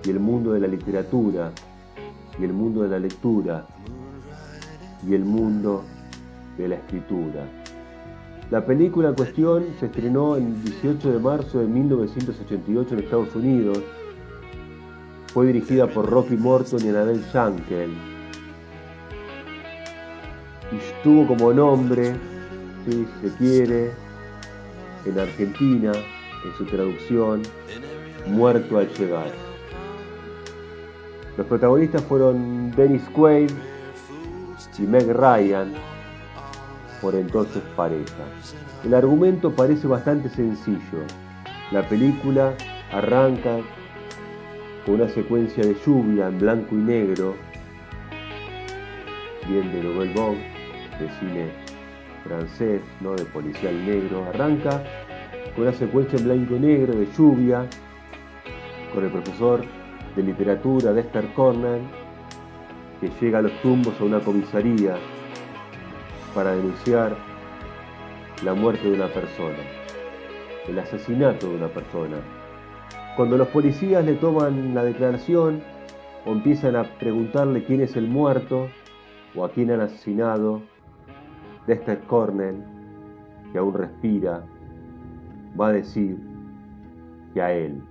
y 0.04 0.10
el 0.10 0.19
mundo 0.19 0.54
de 0.54 0.60
la 0.60 0.67
literatura, 0.67 1.52
y 2.39 2.43
el 2.43 2.54
mundo 2.54 2.84
de 2.84 2.89
la 2.89 3.00
lectura, 3.00 3.65
y 5.08 5.13
el 5.13 5.26
mundo 5.26 5.84
de 6.58 6.67
la 6.67 6.76
escritura. 6.76 7.64
La 8.51 8.63
película 8.63 9.10
en 9.10 9.15
cuestión 9.15 9.65
se 9.79 9.88
estrenó 9.88 10.36
el 10.36 10.62
18 10.63 11.13
de 11.13 11.19
marzo 11.19 11.60
de 11.60 11.65
1988 11.65 12.93
en 12.93 12.99
Estados 12.99 13.36
Unidos. 13.36 13.79
Fue 15.34 15.47
dirigida 15.47 15.88
por 15.88 16.08
Rocky 16.08 16.38
Morton 16.38 16.79
y 16.86 16.89
Annabelle 16.89 17.23
Shankel. 17.34 17.89
Y 20.71 21.03
tuvo 21.03 21.27
como 21.27 21.53
nombre, 21.53 22.15
si 22.86 23.08
se 23.21 23.36
quiere, 23.38 23.91
en 25.05 25.19
Argentina, 25.19 25.91
en 25.91 26.53
su 26.58 26.65
traducción, 26.65 27.41
Muerto 28.27 28.79
al 28.79 28.88
llegar. 28.95 29.31
Los 31.38 31.45
protagonistas 31.45 32.01
fueron 32.03 32.71
Dennis 32.71 33.03
Quaid 33.13 33.51
y 34.79 34.81
Meg 34.81 35.08
Ryan, 35.12 35.73
por 37.06 37.13
entonces 37.13 37.62
pareja. 37.76 38.26
El 38.84 38.96
argumento 38.96 39.56
parece 39.56 39.86
bastante 39.86 40.28
sencillo. 40.28 41.06
La 41.72 41.88
película 41.88 42.56
arranca 42.91 43.60
con 44.84 44.96
una 44.96 45.08
secuencia 45.10 45.63
de 45.63 45.76
lluvia 45.86 46.30
en 46.30 46.39
blanco 46.39 46.74
y 46.74 46.80
negro, 46.80 47.36
bien 49.48 49.72
de 49.72 49.84
Nouvelle 49.84 50.20
Vague, 50.20 50.52
de 51.00 51.10
cine 51.20 51.52
francés, 52.24 52.82
¿no? 53.02 53.13
de 53.13 53.26
policial 53.26 53.86
negro. 53.86 54.26
Arranca 54.26 54.82
con 55.54 55.65
una 55.65 55.74
secuencia 55.74 56.18
en 56.18 56.26
blanco 56.26 56.56
y 56.56 56.60
negro 56.60 56.96
de 56.96 57.08
lluvia, 57.15 57.68
con 58.96 59.06
el 59.06 59.12
profesor 59.12 59.63
de 60.15 60.24
literatura 60.24 60.91
Dexter 60.91 61.32
Cornell, 61.36 61.84
que 63.00 63.12
llega 63.22 63.38
a 63.38 63.41
los 63.44 63.62
tumbos 63.62 63.94
a 64.02 64.06
una 64.06 64.22
comisaría 64.22 64.98
para 66.36 66.54
denunciar 66.54 67.15
la 68.43 68.54
muerte 68.54 68.89
de 68.89 68.95
una 68.95 69.08
persona, 69.08 69.58
el 70.67 70.78
asesinato 70.78 71.50
de 71.50 71.56
una 71.56 71.69
persona. 71.69 72.17
Cuando 73.15 73.38
los 73.38 73.48
policías 73.48 74.04
le 74.04 74.15
toman 74.15 74.76
la 74.76 74.84
declaración 74.84 75.62
o 76.26 76.34
empiezan 76.34 76.76
a 76.76 76.84
preguntarle 77.00 77.63
quién 77.63 77.80
es 77.80 77.95
el 77.95 78.10
muerto 78.10 78.67
o 79.34 79.45
a 79.45 79.52
quién 79.52 79.71
han 79.71 79.80
asesinado, 79.80 80.62
Dexter 81.67 82.00
Cornell, 82.02 82.62
que 83.54 83.58
aún 83.58 83.74
respira, 83.74 84.43
va 85.60 85.69
a 85.69 85.71
decir 85.71 86.17
que 87.34 87.41
a 87.41 87.54
él, 87.54 87.82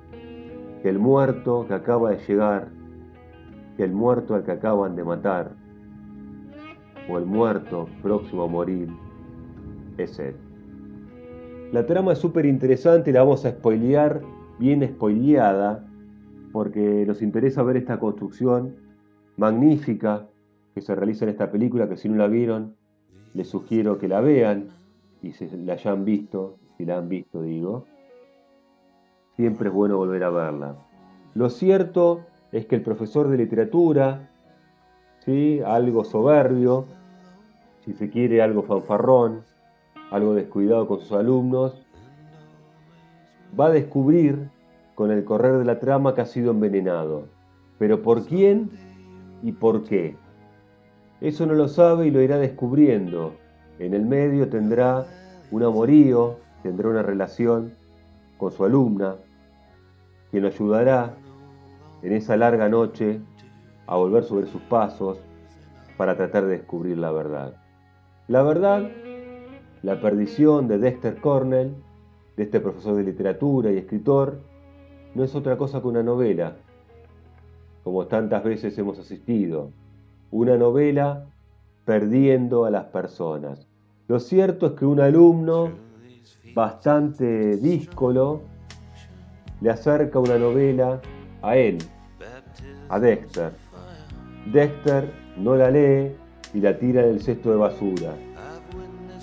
que 0.83 0.91
el 0.91 0.99
muerto 0.99 1.65
que 1.67 1.73
acaba 1.73 2.11
de 2.11 2.19
llegar, 2.27 2.69
que 3.79 3.85
el 3.85 3.93
muerto 3.93 4.35
al 4.35 4.45
que 4.45 4.53
acaban 4.53 4.95
de 4.97 5.05
matar, 5.05 5.64
o 7.09 7.19
el 7.19 7.27
muerto 7.27 7.89
próximo 8.03 8.45
a 8.45 8.49
morir, 8.49 8.89
es 9.99 10.19
él. 10.19 10.35
La 11.73 11.87
trama 11.87 12.13
es 12.13 12.19
súper 12.19 12.47
interesante 12.47 13.11
y 13.11 13.13
la 13.13 13.23
vamos 13.23 13.45
a 13.45 13.51
spoilear, 13.51 14.23
bien 14.59 14.87
spoileada, 14.87 15.85
porque 16.53 17.05
nos 17.07 17.21
interesa 17.21 17.63
ver 17.63 17.77
esta 17.77 17.99
construcción 17.99 18.77
magnífica 19.37 20.29
que 20.75 20.81
se 20.81 20.95
realiza 20.95 21.25
en 21.25 21.31
esta 21.31 21.51
película, 21.51 21.89
que 21.89 21.97
si 21.97 22.09
no 22.09 22.17
la 22.17 22.29
vieron, 22.29 22.77
les 23.35 23.49
sugiero 23.49 23.99
que 23.99 24.09
la 24.09 24.21
vean 24.21 24.69
y 25.23 25.33
si 25.33 25.49
la 25.49 25.73
hayan 25.73 26.05
visto, 26.05 26.59
si 26.77 26.85
la 26.85 26.99
han 26.99 27.09
visto 27.09 27.43
digo, 27.43 27.87
siempre 29.37 29.69
es 29.69 29.75
bueno 29.75 29.97
volver 29.97 30.23
a 30.25 30.31
verla. 30.31 30.77
Lo 31.35 31.51
cierto 31.51 32.21
es 32.53 32.67
que 32.67 32.77
el 32.77 32.83
profesor 32.83 33.29
de 33.29 33.39
literatura, 33.39 34.31
algo 35.65 36.05
soberbio, 36.05 36.85
si 37.85 37.95
se 37.95 38.11
quiere 38.11 38.43
algo 38.43 38.63
fanfarrón, 38.63 39.43
algo 40.11 40.35
descuidado 40.35 40.87
con 40.87 41.01
sus 41.01 41.13
alumnos, 41.13 41.75
va 43.59 43.67
a 43.67 43.71
descubrir 43.71 44.51
con 44.95 45.11
el 45.11 45.25
correr 45.25 45.59
de 45.59 45.65
la 45.65 45.81
trama 45.81 46.15
que 46.15 46.21
ha 46.21 46.27
sido 46.27 46.51
envenenado. 46.51 47.27
Pero 47.79 48.03
¿por 48.03 48.27
quién 48.27 48.71
y 49.43 49.53
por 49.53 49.85
qué? 49.85 50.17
Eso 51.21 51.47
no 51.47 51.55
lo 51.55 51.69
sabe 51.69 52.07
y 52.07 52.11
lo 52.11 52.21
irá 52.21 52.37
descubriendo. 52.39 53.33
En 53.79 53.95
el 53.95 54.03
medio 54.03 54.49
tendrá 54.49 55.07
un 55.51 55.63
amorío, 55.63 56.37
tendrá 56.63 56.89
una 56.89 57.03
relación 57.03 57.73
con 58.37 58.53
su 58.53 58.65
alumna, 58.65 59.17
quien 60.31 60.43
lo 60.43 60.49
ayudará 60.49 61.15
en 62.03 62.13
esa 62.13 62.37
larga 62.37 62.69
noche 62.69 63.21
a 63.87 63.97
volver 63.97 64.25
sobre 64.25 64.47
sus 64.47 64.63
pasos 64.63 65.19
para 65.97 66.17
tratar 66.17 66.45
de 66.45 66.59
descubrir 66.59 66.99
la 66.99 67.13
verdad. 67.13 67.55
La 68.29 68.43
verdad, 68.43 68.89
la 69.83 70.01
perdición 70.01 70.67
de 70.67 70.79
Dexter 70.79 71.21
Cornell, 71.21 71.75
de 72.37 72.45
este 72.45 72.61
profesor 72.61 72.97
de 72.97 73.05
literatura 73.05 73.71
y 73.71 73.77
escritor, 73.77 74.41
no 75.15 75.23
es 75.23 75.35
otra 75.35 75.57
cosa 75.57 75.81
que 75.81 75.87
una 75.87 76.03
novela, 76.03 76.57
como 77.85 78.07
tantas 78.07 78.43
veces 78.43 78.77
hemos 78.79 78.99
asistido, 78.99 79.71
una 80.31 80.57
novela 80.57 81.27
perdiendo 81.85 82.65
a 82.65 82.71
las 82.71 82.87
personas. 82.87 83.69
Lo 84.09 84.19
cierto 84.19 84.67
es 84.69 84.73
que 84.73 84.87
un 84.87 85.01
alumno 85.01 85.71
bastante 86.55 87.57
díscolo 87.57 88.43
le 89.61 89.71
acerca 89.71 90.19
una 90.19 90.39
novela 90.39 91.01
a 91.43 91.57
él, 91.57 91.79
a 92.89 92.99
Dexter. 92.99 93.64
Dexter 94.47 95.11
no 95.39 95.57
la 95.57 95.71
lee 95.71 96.13
y 96.53 96.61
la 96.61 96.79
tira 96.79 97.03
en 97.03 97.11
el 97.11 97.23
cesto 97.23 97.51
de 97.51 97.57
basura. 97.57 98.15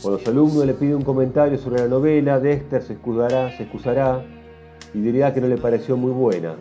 Cuando 0.01 0.17
los 0.17 0.27
alumnos 0.27 0.65
le 0.65 0.73
piden 0.73 0.95
un 0.95 1.03
comentario 1.03 1.57
sobre 1.57 1.81
la 1.81 1.88
novela, 1.88 2.39
Dexter 2.39 2.81
se 2.81 2.93
excusará, 2.93 3.55
se 3.55 3.63
excusará 3.63 4.23
y 4.93 4.99
dirá 4.99 5.34
que 5.34 5.41
no 5.41 5.47
le 5.47 5.57
pareció 5.57 5.95
muy 5.95 6.12
buena, 6.12 6.55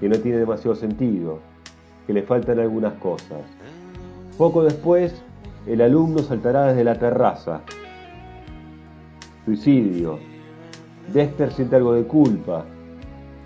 que 0.00 0.08
no 0.08 0.16
tiene 0.18 0.38
demasiado 0.38 0.74
sentido, 0.74 1.40
que 2.06 2.14
le 2.14 2.22
faltan 2.22 2.58
algunas 2.58 2.94
cosas. 2.94 3.42
Poco 4.38 4.64
después, 4.64 5.22
el 5.66 5.82
alumno 5.82 6.20
saltará 6.20 6.68
desde 6.68 6.84
la 6.84 6.98
terraza. 6.98 7.60
Suicidio. 9.44 10.18
Dexter 11.12 11.52
siente 11.52 11.76
algo 11.76 11.92
de 11.92 12.04
culpa, 12.04 12.64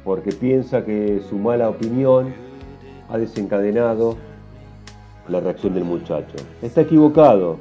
porque 0.05 0.31
piensa 0.31 0.85
que 0.85 1.21
su 1.29 1.37
mala 1.38 1.69
opinión 1.69 2.46
ha 3.09 3.19
desencadenado 3.19 4.16
la 5.29 5.40
reacción 5.40 5.75
del 5.75 5.85
muchacho. 5.85 6.37
Está 6.62 6.83
equivocado. 6.83 7.59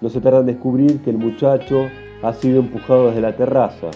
No 0.00 0.08
se 0.08 0.20
tarda 0.20 0.40
en 0.40 0.46
descubrir 0.46 1.00
que 1.00 1.10
el 1.10 1.18
muchacho 1.18 1.86
ha 2.22 2.32
sido 2.32 2.60
empujado 2.60 3.08
desde 3.08 3.20
la 3.20 3.36
terraza. 3.36 3.90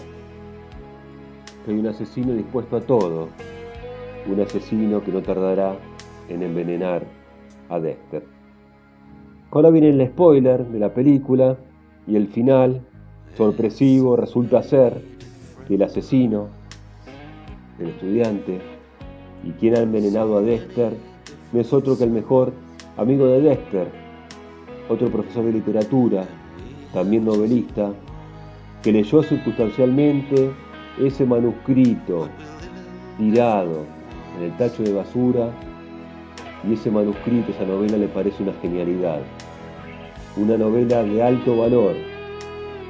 Que 1.65 1.73
hay 1.73 1.79
un 1.79 1.87
asesino 1.87 2.33
dispuesto 2.33 2.77
a 2.77 2.81
todo. 2.81 3.29
Un 4.31 4.41
asesino 4.41 5.03
que 5.03 5.13
no 5.13 5.23
tardará 5.23 5.77
en 6.29 6.43
envenenar 6.43 7.05
a 7.69 7.79
Dexter. 7.79 8.25
Ahora 9.51 9.71
viene 9.71 9.91
el 9.91 10.07
spoiler 10.09 10.67
de 10.67 10.79
la 10.79 10.95
película 10.95 11.57
y 12.07 12.17
el 12.17 12.29
final 12.29 12.83
sorpresivo 13.37 14.17
resulta 14.17 14.63
ser 14.63 15.03
que 15.67 15.75
el 15.75 15.83
asesino, 15.83 16.49
el 17.79 17.89
estudiante 17.89 18.80
y 19.45 19.51
quien 19.53 19.77
ha 19.77 19.81
envenenado 19.81 20.39
a 20.39 20.43
Dexter 20.43 20.93
no 21.53 21.61
es 21.61 21.73
otro 21.73 21.97
que 21.97 22.05
el 22.05 22.11
mejor 22.11 22.53
amigo 22.97 23.27
de 23.27 23.41
Dexter, 23.41 23.89
otro 24.89 25.09
profesor 25.09 25.45
de 25.45 25.53
literatura, 25.53 26.27
también 26.93 27.25
novelista, 27.25 27.93
que 28.83 28.93
leyó 28.93 29.23
circunstancialmente 29.23 30.51
ese 30.99 31.25
manuscrito 31.25 32.29
tirado 33.19 33.85
en 34.37 34.45
el 34.45 34.57
tacho 34.57 34.83
de 34.83 34.93
basura 34.93 35.51
y 36.69 36.75
ese 36.75 36.91
manuscrito, 36.91 37.53
esa 37.53 37.65
novela 37.65 37.97
le 37.97 38.09
parece 38.09 38.43
una 38.43 38.53
genialidad. 38.61 39.21
Una 40.37 40.57
novela 40.57 41.03
de 41.03 41.23
alto 41.23 41.57
valor 41.57 41.95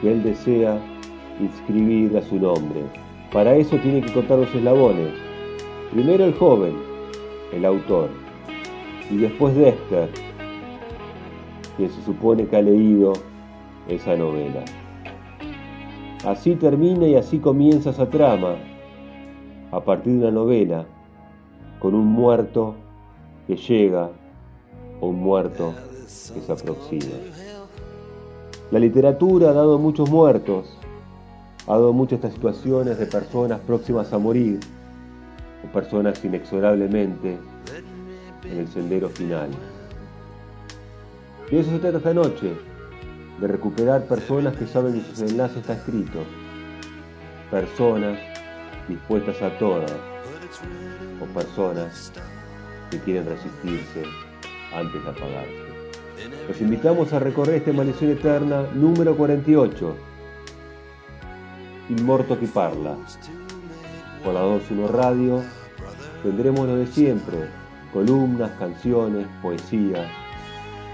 que 0.00 0.12
él 0.12 0.22
desea 0.22 0.78
inscribir 1.40 2.16
a 2.16 2.22
su 2.22 2.38
nombre. 2.38 2.82
Para 3.32 3.54
eso 3.54 3.76
tiene 3.76 4.02
que 4.02 4.12
contar 4.12 4.38
los 4.38 4.54
eslabones. 4.54 5.29
Primero 5.92 6.24
el 6.24 6.35
joven, 6.35 6.76
el 7.53 7.64
autor, 7.64 8.11
y 9.11 9.16
después 9.16 9.57
Dexter, 9.57 10.09
quien 11.76 11.90
se 11.90 12.00
supone 12.03 12.46
que 12.46 12.57
ha 12.57 12.62
leído 12.62 13.12
esa 13.88 14.14
novela. 14.14 14.64
Así 16.24 16.55
termina 16.55 17.09
y 17.09 17.16
así 17.16 17.40
comienza 17.40 17.90
esa 17.90 18.09
trama, 18.09 18.55
a 19.72 19.81
partir 19.81 20.12
de 20.12 20.18
una 20.20 20.31
novela, 20.31 20.87
con 21.81 21.96
un 21.96 22.07
muerto 22.07 22.76
que 23.48 23.57
llega 23.57 24.11
o 25.00 25.09
un 25.09 25.18
muerto 25.18 25.74
que 26.33 26.40
se 26.40 26.53
aproxima. 26.53 27.16
La 28.70 28.79
literatura 28.79 29.50
ha 29.50 29.55
dado 29.55 29.76
muchos 29.81 30.09
muertos, 30.09 30.76
ha 31.66 31.72
dado 31.72 31.92
muchas 31.92 32.18
estas 32.18 32.35
situaciones 32.35 32.96
de 32.96 33.07
personas 33.07 33.59
próximas 33.59 34.12
a 34.12 34.18
morir, 34.18 34.61
o 35.64 35.73
personas 35.73 36.25
inexorablemente 36.25 37.38
en 38.44 38.59
el 38.59 38.68
sendero 38.68 39.09
final. 39.09 39.51
Y 41.51 41.57
eso 41.57 41.70
se 41.70 41.79
trata 41.79 41.99
esta 41.99 42.14
noche, 42.14 42.53
de 43.40 43.46
recuperar 43.49 44.05
personas 44.05 44.57
que 44.57 44.66
saben 44.66 45.03
que 45.03 45.14
su 45.14 45.25
enlace 45.25 45.61
está 45.61 45.73
escrito, 45.75 46.20
personas 47.51 48.18
dispuestas 48.88 49.40
a 49.42 49.59
todas, 49.59 49.92
o 51.20 51.25
personas 51.27 52.12
que 52.90 52.99
quieren 53.01 53.27
resistirse 53.27 54.05
antes 54.75 55.03
de 55.03 55.11
apagarse. 55.11 55.70
Los 56.49 56.61
invitamos 56.61 57.12
a 57.12 57.18
recorrer 57.18 57.57
esta 57.57 57.73
maldición 57.73 58.11
eterna 58.11 58.62
número 58.75 59.16
48, 59.16 59.96
Il 61.88 62.05
morto 62.05 62.38
que 62.38 62.46
parla. 62.46 62.96
Por 64.24 64.35
la 64.35 64.42
21 64.42 64.88
Radio 64.88 65.42
tendremos 66.22 66.66
lo 66.66 66.76
de 66.76 66.87
siempre, 66.87 67.38
columnas, 67.90 68.50
canciones, 68.59 69.26
poesías, 69.40 70.06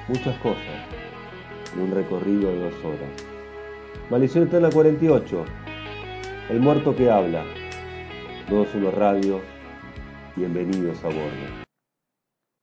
muchas 0.06 0.38
cosas 0.38 0.62
en 1.74 1.82
un 1.82 1.90
recorrido 1.90 2.50
de 2.50 2.60
dos 2.60 2.74
horas. 2.84 3.10
Maldición 4.10 4.44
Eterna 4.44 4.70
48, 4.70 5.44
El 6.50 6.60
muerto 6.60 6.94
que 6.94 7.10
habla, 7.10 7.44
21 8.48 8.92
Radio, 8.92 9.40
bienvenidos 10.36 11.02
a 11.02 11.08
bordo. 11.08 11.65